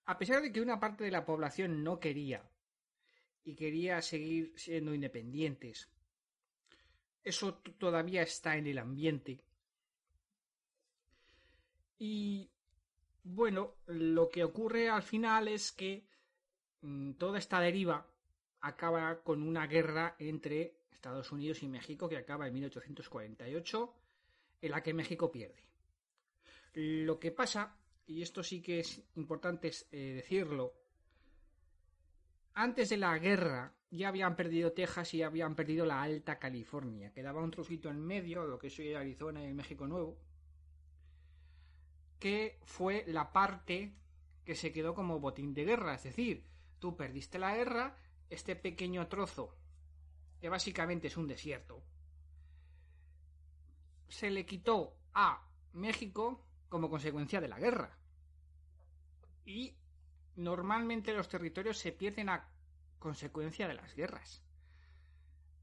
[0.06, 2.50] a pesar de que una parte de la población no quería
[3.44, 5.90] y quería seguir siendo independientes.
[7.24, 9.44] Eso todavía está en el ambiente.
[12.00, 12.50] Y
[13.24, 16.08] bueno, lo que ocurre al final es que
[16.82, 18.08] mm, toda esta deriva
[18.62, 23.96] acaba con una guerra entre Estados Unidos y México que acaba en 1848,
[24.62, 25.64] en la que México pierde.
[26.74, 27.76] Lo que pasa,
[28.06, 30.81] y esto sí que es importante eh, decirlo,
[32.54, 37.12] antes de la guerra ya habían perdido Texas y habían perdido la Alta California.
[37.12, 40.18] Quedaba un trocito en medio, lo que es Arizona y el México Nuevo,
[42.20, 43.94] que fue la parte
[44.46, 45.96] que se quedó como botín de guerra.
[45.96, 46.46] Es decir,
[46.80, 47.98] tú perdiste la guerra,
[48.30, 49.58] este pequeño trozo,
[50.40, 51.84] que básicamente es un desierto,
[54.08, 57.98] se le quitó a México como consecuencia de la guerra.
[59.46, 59.76] Y
[60.36, 62.48] normalmente los territorios se pierden a
[63.00, 64.42] consecuencia de las guerras.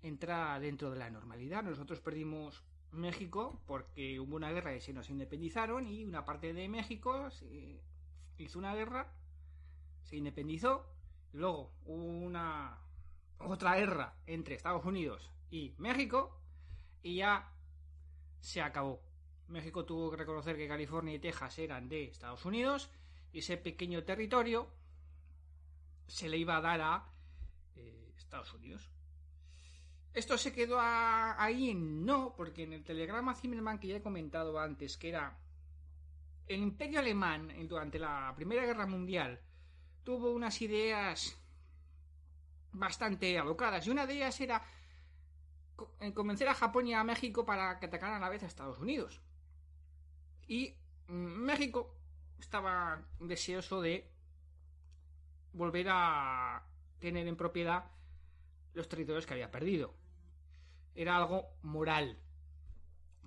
[0.02, 1.62] Entra dentro de la normalidad.
[1.62, 2.62] Nosotros perdimos
[2.92, 7.28] México porque hubo una guerra y se nos independizaron y una parte de México
[8.38, 9.12] hizo una guerra,
[10.04, 10.86] se independizó,
[11.32, 12.78] luego hubo una
[13.38, 16.40] otra guerra entre Estados Unidos y México
[17.02, 17.52] y ya
[18.40, 19.02] se acabó.
[19.48, 22.90] México tuvo que reconocer que California y Texas eran de Estados Unidos
[23.38, 24.68] ese pequeño territorio
[26.06, 27.12] se le iba a dar a
[27.76, 28.90] eh, Estados Unidos.
[30.14, 34.58] Esto se quedó ahí en no, porque en el telegrama Zimmerman que ya he comentado
[34.58, 35.38] antes, que era
[36.46, 39.40] el imperio alemán durante la Primera Guerra Mundial,
[40.02, 41.38] tuvo unas ideas
[42.72, 44.62] bastante alocadas y una de ellas era
[46.14, 49.20] convencer a Japón y a México para que atacaran a la vez a Estados Unidos.
[50.46, 50.74] Y
[51.08, 51.97] mm, México
[52.38, 54.10] estaba deseoso de
[55.52, 56.62] volver a
[56.98, 57.84] tener en propiedad
[58.74, 59.94] los territorios que había perdido.
[60.94, 62.18] Era algo moral.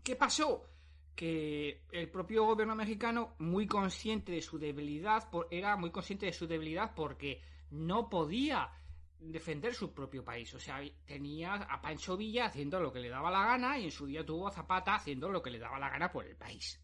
[0.04, 0.68] ¿Qué pasó?
[1.16, 6.48] Que el propio gobierno mexicano, muy consciente de su debilidad, era muy consciente de su
[6.48, 8.72] debilidad porque no podía
[9.20, 10.54] defender su propio país.
[10.54, 13.92] O sea, tenía a Pancho Villa haciendo lo que le daba la gana y en
[13.92, 16.81] su día tuvo a Zapata haciendo lo que le daba la gana por el país.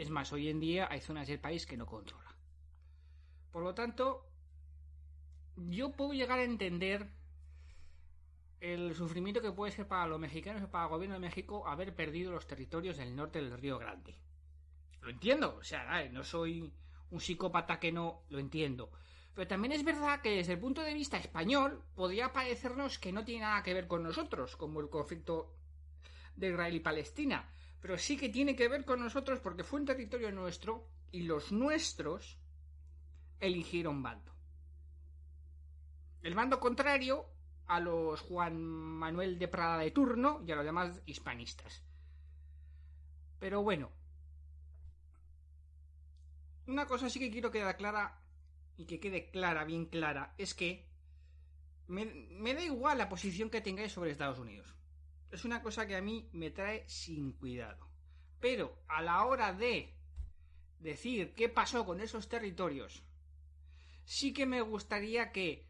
[0.00, 2.34] Es más, hoy en día hay zonas del país que no controla.
[3.52, 4.26] Por lo tanto,
[5.56, 7.10] yo puedo llegar a entender
[8.60, 11.94] el sufrimiento que puede ser para los mexicanos y para el gobierno de México haber
[11.94, 14.16] perdido los territorios del norte del Río Grande.
[15.02, 16.72] Lo entiendo, o sea, no soy
[17.10, 18.90] un psicópata que no lo entiendo.
[19.34, 23.22] Pero también es verdad que desde el punto de vista español podría parecernos que no
[23.22, 25.54] tiene nada que ver con nosotros, como el conflicto
[26.36, 29.86] de Israel y Palestina pero sí que tiene que ver con nosotros porque fue un
[29.86, 32.38] territorio nuestro y los nuestros
[33.40, 34.34] eligieron bando.
[36.22, 37.26] El bando contrario
[37.66, 41.82] a los Juan Manuel de Prada de turno y a los demás hispanistas.
[43.38, 43.90] Pero bueno,
[46.66, 48.20] una cosa sí que quiero quedar clara
[48.76, 50.86] y que quede clara, bien clara, es que
[51.86, 54.79] me, me da igual la posición que tengáis sobre Estados Unidos
[55.30, 57.88] es una cosa que a mí me trae sin cuidado.
[58.40, 59.94] Pero a la hora de
[60.78, 63.04] decir qué pasó con esos territorios,
[64.04, 65.68] sí que me gustaría que,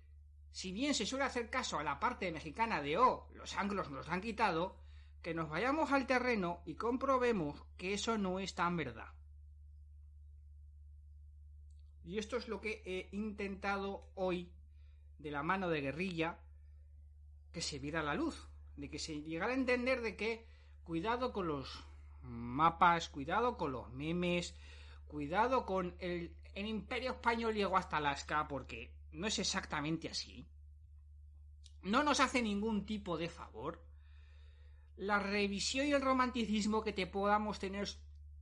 [0.50, 4.08] si bien se suele hacer caso a la parte mexicana de, oh, los anglos nos
[4.08, 4.78] han quitado,
[5.22, 9.12] que nos vayamos al terreno y comprobemos que eso no es tan verdad.
[12.04, 14.50] Y esto es lo que he intentado hoy,
[15.18, 16.38] de la mano de guerrilla,
[17.52, 18.49] que se viera la luz
[18.80, 20.46] de que se llegara a entender de que
[20.84, 21.84] cuidado con los
[22.22, 24.54] mapas, cuidado con los memes,
[25.06, 30.46] cuidado con el, el imperio español llegó hasta Alaska porque no es exactamente así.
[31.82, 33.82] No nos hace ningún tipo de favor.
[34.96, 37.88] La revisión y el romanticismo que te podamos tener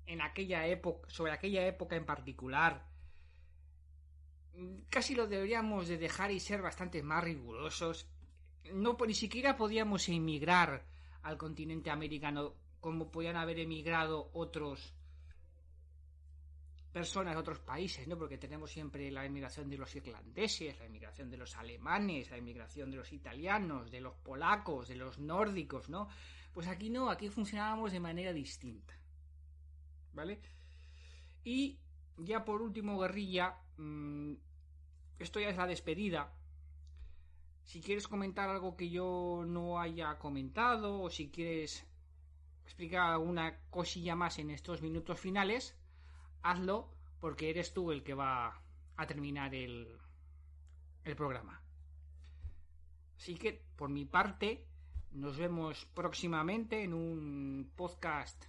[0.07, 2.89] en aquella época, sobre aquella época en particular,
[4.91, 8.09] casi lo deberíamos de dejar y ser bastante más rigurosos
[8.73, 10.85] no ni siquiera podíamos emigrar
[11.23, 14.95] al continente americano como podían haber emigrado otros
[16.93, 18.17] personas de otros países, ¿no?
[18.17, 22.91] Porque tenemos siempre la emigración de los irlandeses, la emigración de los alemanes, la emigración
[22.91, 26.09] de los italianos, de los polacos, de los nórdicos, ¿no?
[26.53, 28.95] Pues aquí no, aquí funcionábamos de manera distinta.
[30.15, 30.41] ¿Vale?
[31.45, 31.79] Y
[32.17, 34.33] ya por último, guerrilla, mm,
[35.19, 36.33] esto ya es la despedida,
[37.69, 41.87] si quieres comentar algo que yo no haya comentado o si quieres
[42.65, 45.77] explicar alguna cosilla más en estos minutos finales,
[46.41, 46.91] hazlo
[47.21, 48.63] porque eres tú el que va
[48.97, 49.87] a terminar el,
[51.15, 51.63] programa.
[53.19, 54.67] Así que, por mi parte,
[55.11, 58.47] nos vemos próximamente en un podcast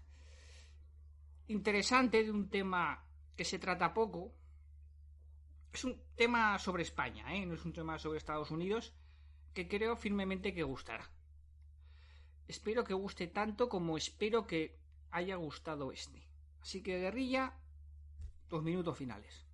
[1.47, 3.05] interesante de un tema
[3.35, 4.33] que se trata poco.
[5.73, 7.45] Es un tema sobre España, ¿eh?
[7.45, 8.93] no es un tema sobre Estados Unidos
[9.53, 11.09] que creo firmemente que gustará.
[12.47, 14.75] Espero que guste tanto como espero que
[15.11, 16.27] haya gustado este.
[16.61, 17.53] Así que guerrilla,
[18.49, 19.45] dos minutos finales.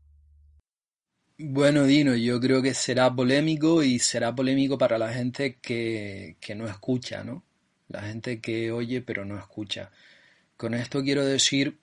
[1.38, 6.56] Bueno, Dino, yo creo que será polémico y será polémico para la gente que, que
[6.56, 7.44] no escucha, ¿no?
[7.90, 9.92] La gente que oye pero no escucha.
[10.56, 11.78] Con esto quiero decir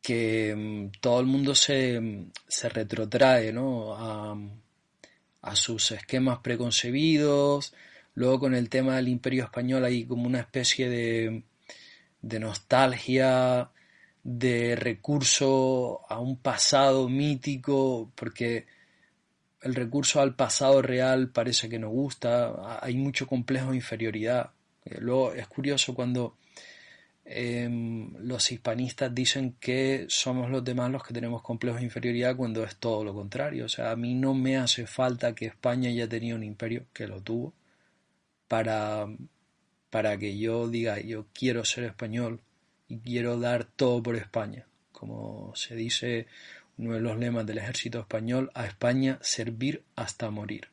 [0.00, 3.94] que mm, todo el mundo se, se retrotrae, ¿no?
[5.42, 7.74] A sus esquemas preconcebidos,
[8.14, 11.44] Luego con el tema del imperio español hay como una especie de,
[12.20, 13.70] de nostalgia,
[14.22, 18.66] de recurso a un pasado mítico, porque
[19.62, 24.50] el recurso al pasado real parece que no gusta, hay mucho complejo de inferioridad.
[24.84, 26.36] Eh, luego es curioso cuando
[27.24, 32.64] em, los hispanistas dicen que somos los demás los que tenemos complejos de inferioridad cuando
[32.64, 33.66] es todo lo contrario.
[33.66, 37.06] O sea, a mí no me hace falta que España haya tenido un imperio, que
[37.06, 37.54] lo tuvo,
[38.48, 39.06] para,
[39.90, 42.40] para que yo diga yo quiero ser español
[42.88, 44.66] y quiero dar todo por España.
[44.92, 46.26] Como se dice
[46.78, 50.68] uno de los lemas del ejército español, a España servir hasta morir.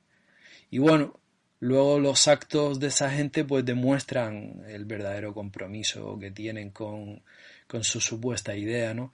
[0.71, 1.18] Y bueno,
[1.59, 7.21] luego los actos de esa gente pues demuestran el verdadero compromiso que tienen con,
[7.67, 9.11] con su supuesta idea, ¿no?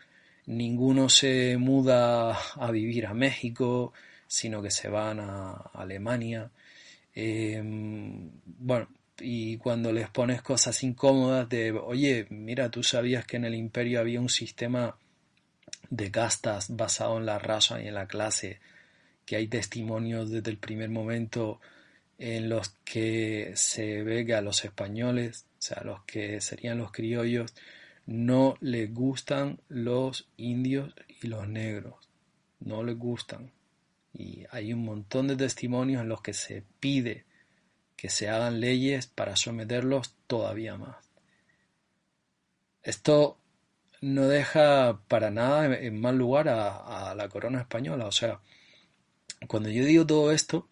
[0.48, 3.94] Ninguno se muda a vivir a México,
[4.28, 6.52] sino que se van a Alemania.
[7.16, 8.88] Em, bueno,
[9.20, 14.00] y cuando les pones cosas incómodas de, oye, mira, tú sabías que en el imperio
[14.00, 14.98] había un sistema
[15.90, 18.60] de castas basado en la raza y en la clase,
[19.26, 21.60] que hay testimonios desde el primer momento
[22.18, 26.92] en los que se ve que a los españoles, o sea, los que serían los
[26.92, 27.54] criollos,
[28.06, 32.10] no les gustan los indios y los negros,
[32.60, 33.52] no les gustan.
[34.14, 37.26] Y hay un montón de testimonios en los que se pide
[37.96, 41.12] que se hagan leyes para someterlos todavía más.
[42.84, 43.40] Esto
[44.02, 48.06] no deja para nada en mal lugar a, la corona española.
[48.06, 48.42] O sea,
[49.48, 50.68] cuando yo digo todo esto,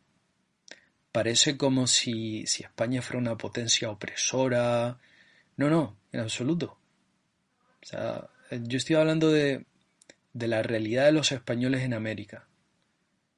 [1.14, 4.98] parece como si, si España fuera una potencia opresora.
[5.56, 6.78] No, no, en absoluto.
[7.82, 9.66] O sea, yo estoy hablando de,
[10.34, 12.48] de la realidad de los españoles en América.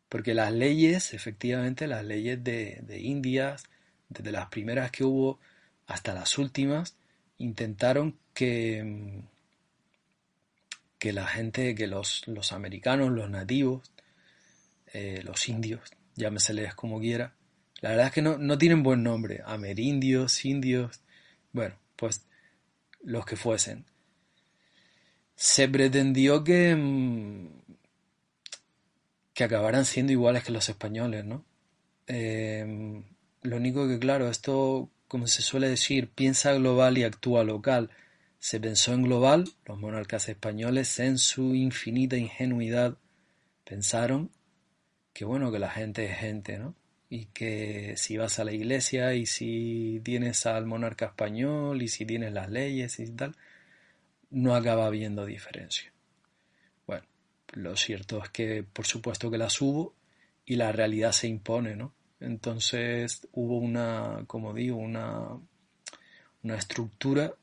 [0.07, 3.65] Porque las leyes, efectivamente, las leyes de, de Indias,
[4.07, 5.39] desde las primeras que hubo
[5.85, 6.95] hasta las últimas,
[7.39, 9.21] intentaron que,
[10.97, 13.91] que la gente, que los, los americanos, los nativos,
[14.93, 15.81] eh, los indios,
[16.15, 17.33] llámeseles como quiera,
[17.81, 21.01] la verdad es que no, no tienen buen nombre, amerindios, indios,
[21.51, 22.25] bueno, pues
[23.03, 23.85] los que fuesen.
[25.35, 27.47] Se pretendió que, mm,
[29.33, 31.45] que acabaran siendo iguales que los españoles, ¿no?
[32.07, 33.03] Eh,
[33.41, 37.91] lo único que, claro, esto, como se suele decir, piensa global y actúa local.
[38.39, 42.97] Se pensó en global, los monarcas españoles, en su infinita ingenuidad,
[43.65, 44.31] pensaron
[45.13, 46.75] que, bueno, que la gente es gente, ¿no?
[47.15, 52.05] Y que si vas a la iglesia y si tienes al monarca español y si
[52.05, 53.35] tienes las leyes y tal,
[54.31, 55.93] no acaba habiendo diferencia.
[56.85, 57.05] Bueno,
[57.53, 59.93] lo cierto es que por supuesto que las hubo
[60.45, 61.93] y la realidad se impone, ¿no?
[62.19, 65.39] Entonces hubo una, como digo, una,
[66.43, 67.33] una estructura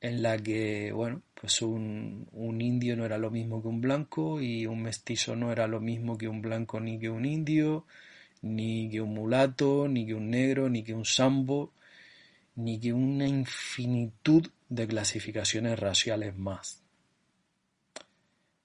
[0.00, 4.40] en la que, bueno, pues un, un, indio no era lo mismo que un blanco
[4.40, 7.84] y un mestizo no era lo mismo que un blanco ni que un indio,
[8.42, 11.72] ni que un mulato, ni que un negro, ni que un sambo,
[12.56, 16.82] ni que una infinitud de clasificaciones raciales más.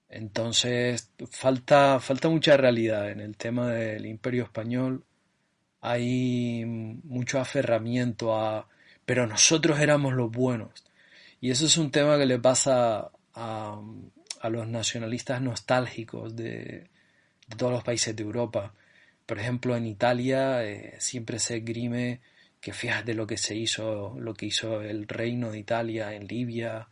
[0.09, 5.03] Entonces, falta, falta mucha realidad en el tema del imperio español
[5.81, 8.67] hay mucho aferramiento a,
[9.05, 10.83] pero nosotros éramos los buenos.
[11.39, 13.81] Y eso es un tema que le pasa a,
[14.41, 16.89] a los nacionalistas nostálgicos de,
[17.47, 18.73] de, todos los países de Europa.
[19.27, 22.21] Por ejemplo, en Italia eh, siempre se grime
[22.61, 26.89] que fíjate lo que se hizo, lo que hizo el reino de Italia en Libia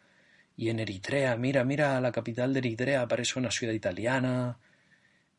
[0.57, 1.37] y en Eritrea.
[1.37, 4.59] Mira, mira, la capital de Eritrea parece una ciudad italiana.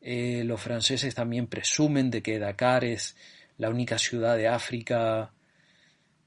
[0.01, 3.15] Eh, los franceses también presumen de que Dakar es
[3.57, 5.33] la única ciudad de África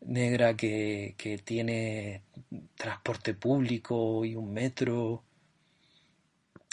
[0.03, 2.23] negra que, que tiene
[2.77, 5.25] transporte público y un metro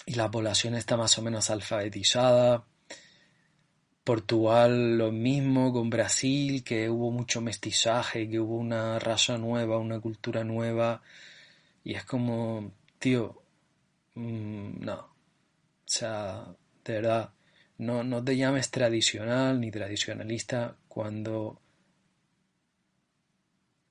[0.06, 2.66] y la población está más o menos alfabetizada.
[4.08, 9.99] Portugal lo mismo con Brasil, que hubo mucho mestizaje, que hubo una raza nueva, una
[9.99, 11.01] cultura nueva.
[11.84, 13.43] Y es como, tío,
[14.16, 14.95] mmm, no.
[14.95, 15.10] O
[15.86, 16.55] sea,
[16.86, 17.34] de verdad,
[17.80, 21.60] no, no te llames tradicional ni tradicionalista cuando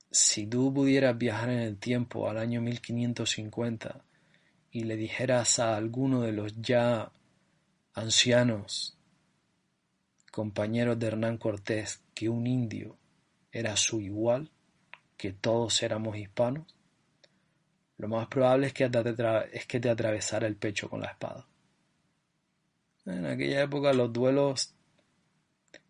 [0.09, 4.03] si tú pudieras viajar en el tiempo al año 1550
[4.71, 7.11] y le dijeras a alguno de los ya
[7.93, 8.96] ancianos
[10.37, 12.95] compañeros de Hernán Cortés que un indio
[13.51, 14.51] era su igual,
[15.17, 16.67] que todos éramos hispanos,
[17.97, 18.87] lo más probable es que
[19.51, 21.47] es que te atravesara el pecho con la espada.
[23.07, 24.75] En aquella época los duelos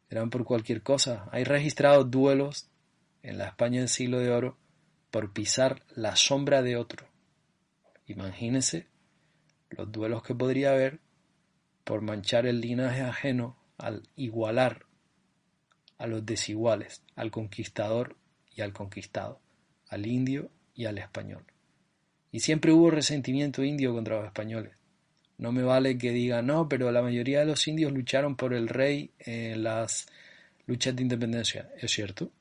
[0.09, 1.27] eran por cualquier cosa.
[1.33, 2.69] Hay registrados duelos
[3.23, 4.57] en la España del siglo de oro
[5.11, 7.05] por pisar la sombra de otro.
[8.05, 8.87] Imagínese
[9.71, 11.01] los duelos que podría haber
[11.83, 14.86] por manchar el linaje ajeno al igualar
[15.97, 18.15] a los desiguales, al conquistador
[18.55, 19.39] y al conquistado,
[19.89, 21.43] al indio y al español.
[22.32, 24.73] Y siempre hubo resentimiento indio contra los españoles.
[25.38, 28.67] No me vale que diga no, pero la mayoría de los indios lucharon por el
[28.67, 30.07] rey en las
[30.65, 31.69] luchas de independencia.
[31.78, 32.32] ¿Es cierto?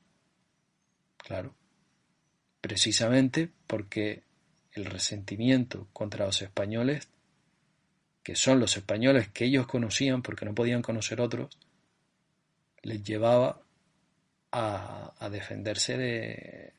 [1.19, 1.55] Claro.
[2.61, 4.23] Precisamente porque
[4.73, 7.09] el resentimiento contra los españoles,
[8.27, 11.57] que son los españoles que ellos conocían porque no podían conocer otros,
[12.83, 13.63] les llevaba
[14.51, 16.73] a, defenderse de,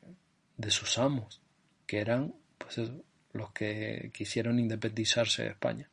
[0.57, 1.39] de, sus amos,
[1.85, 2.81] que eran pues
[3.31, 5.89] los que quisieron independizarse de España.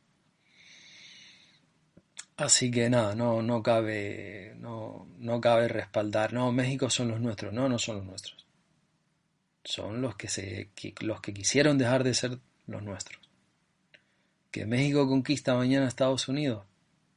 [2.35, 7.53] Así que nada, no, no cabe, no, no cabe respaldar, no, México son los nuestros,
[7.53, 8.45] no, no son los nuestros.
[9.63, 13.24] Son los que se, los que quisieron dejar de ser los nuestros.
[14.55, 16.63] Que México conquista mañana a Estados Unidos,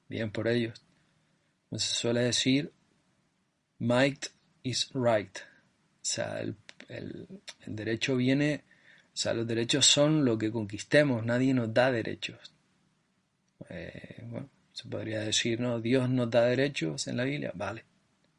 [0.09, 0.83] bien por ellos.
[1.71, 2.73] se suele decir,
[3.79, 4.27] might
[4.65, 5.39] is right.
[5.39, 6.57] O sea, el,
[7.65, 8.65] derecho viene,
[9.15, 12.53] o sea, los derechos son lo que conquistemos, nadie nos da derechos.
[13.69, 17.85] Eh, bueno, se podría decir, no, Dios nos da derechos en la Biblia, vale,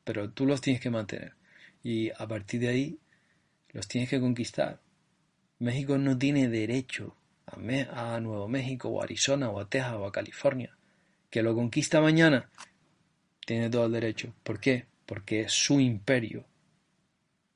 [0.03, 1.35] pero tú los tienes que mantener
[1.83, 2.99] y a partir de ahí
[3.71, 4.81] los tienes que conquistar.
[5.59, 7.15] México no tiene derecho
[7.51, 10.75] a, Nuevo México o a Arizona o a Texas o a California.
[11.29, 12.49] Que lo conquista mañana,
[13.45, 14.33] tiene todo el derecho.
[14.43, 14.85] ¿Por qué?
[15.05, 16.45] Porque es su imperio.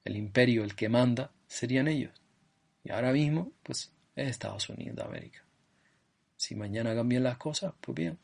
[0.03, 2.11] El imperio, el que manda, serían ellos.
[2.83, 5.43] Y ahora mismo, pues, es Estados Unidos de América.
[6.35, 8.17] Si mañana cambian las cosas, pues bien.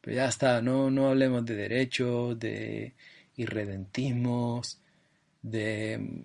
[0.00, 2.94] Pero ya está, no, no hablemos de derechos, de
[3.36, 4.80] irredentismos,
[5.42, 6.24] de...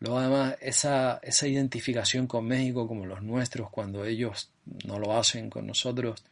[0.00, 4.50] Luego además esa, esa identificación con México como los nuestros cuando ellos
[4.86, 6.24] no lo hacen con nosotros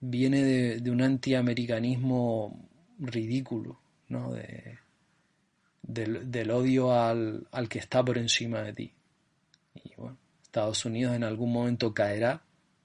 [0.00, 0.42] viene
[0.80, 2.68] de, un antiamericanismo
[2.98, 4.32] ridículo, ¿no?
[4.32, 4.78] De,
[5.82, 8.92] del, del, odio al, al que está por encima de ti.
[9.84, 12.42] Y bueno, Estados Unidos en algún momento caerá,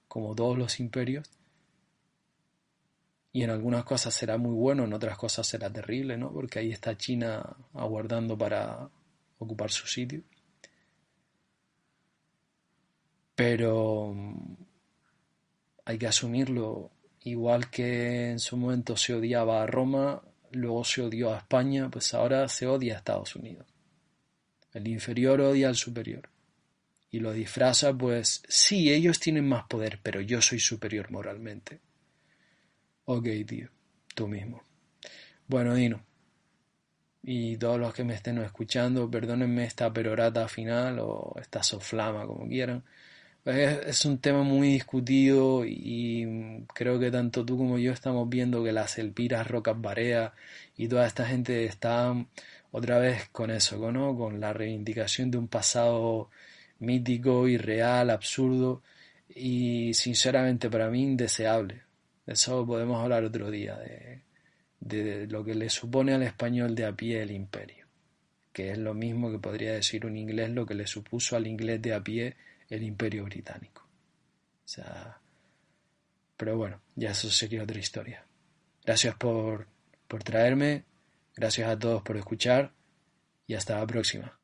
[0.08, 1.30] como todos los imperios,
[3.34, 6.32] y en algunas cosas será muy bueno, en otras cosas será terrible, ¿no?
[6.32, 8.90] Porque ahí está China aguardando para
[9.44, 10.24] ocupar su sitio.
[13.36, 14.14] Pero
[15.86, 20.22] hay que asumirlo, igual que en su momento se odiaba a Roma,
[20.52, 23.66] luego se odió a España, pues ahora se odia a Estados Unidos.
[24.74, 26.30] El inferior odia al superior.
[27.10, 31.82] Y lo disfraza, pues sí, ellos tienen más poder, pero yo soy superior moralmente.
[33.06, 33.70] Ok, tío,
[34.16, 34.64] tú mismo.
[35.48, 36.11] Bueno, Dino.
[37.24, 42.48] Y todos los que me estén escuchando, perdónenme esta perorata final o esta soflama, como
[42.48, 42.84] quieran.
[43.44, 48.72] Es, un tema muy discutido y creo que tanto tú como yo estamos viendo que
[48.72, 50.34] las Elpiras, Rocas Barea
[50.78, 52.28] y toda esta gente están
[52.72, 54.16] otra vez con eso, ¿no?
[54.16, 56.30] Con la reivindicación de un pasado
[56.80, 58.84] mítico, irreal, absurdo
[59.30, 61.84] y sinceramente para mí indeseable.
[62.28, 64.22] Eso podemos hablar otro día, de,
[64.82, 67.86] de lo que le supone al español de a pie el imperio,
[68.52, 71.82] que es lo mismo que podría decir un inglés lo que le supuso al inglés
[71.82, 72.36] de a pie
[72.70, 73.84] el imperio británico.
[73.84, 75.20] O sea,
[76.36, 78.26] pero bueno, ya eso sería otra historia.
[78.84, 79.68] Gracias por,
[80.08, 80.86] por traerme,
[81.36, 82.74] gracias a todos por escuchar
[83.46, 84.41] y hasta la próxima.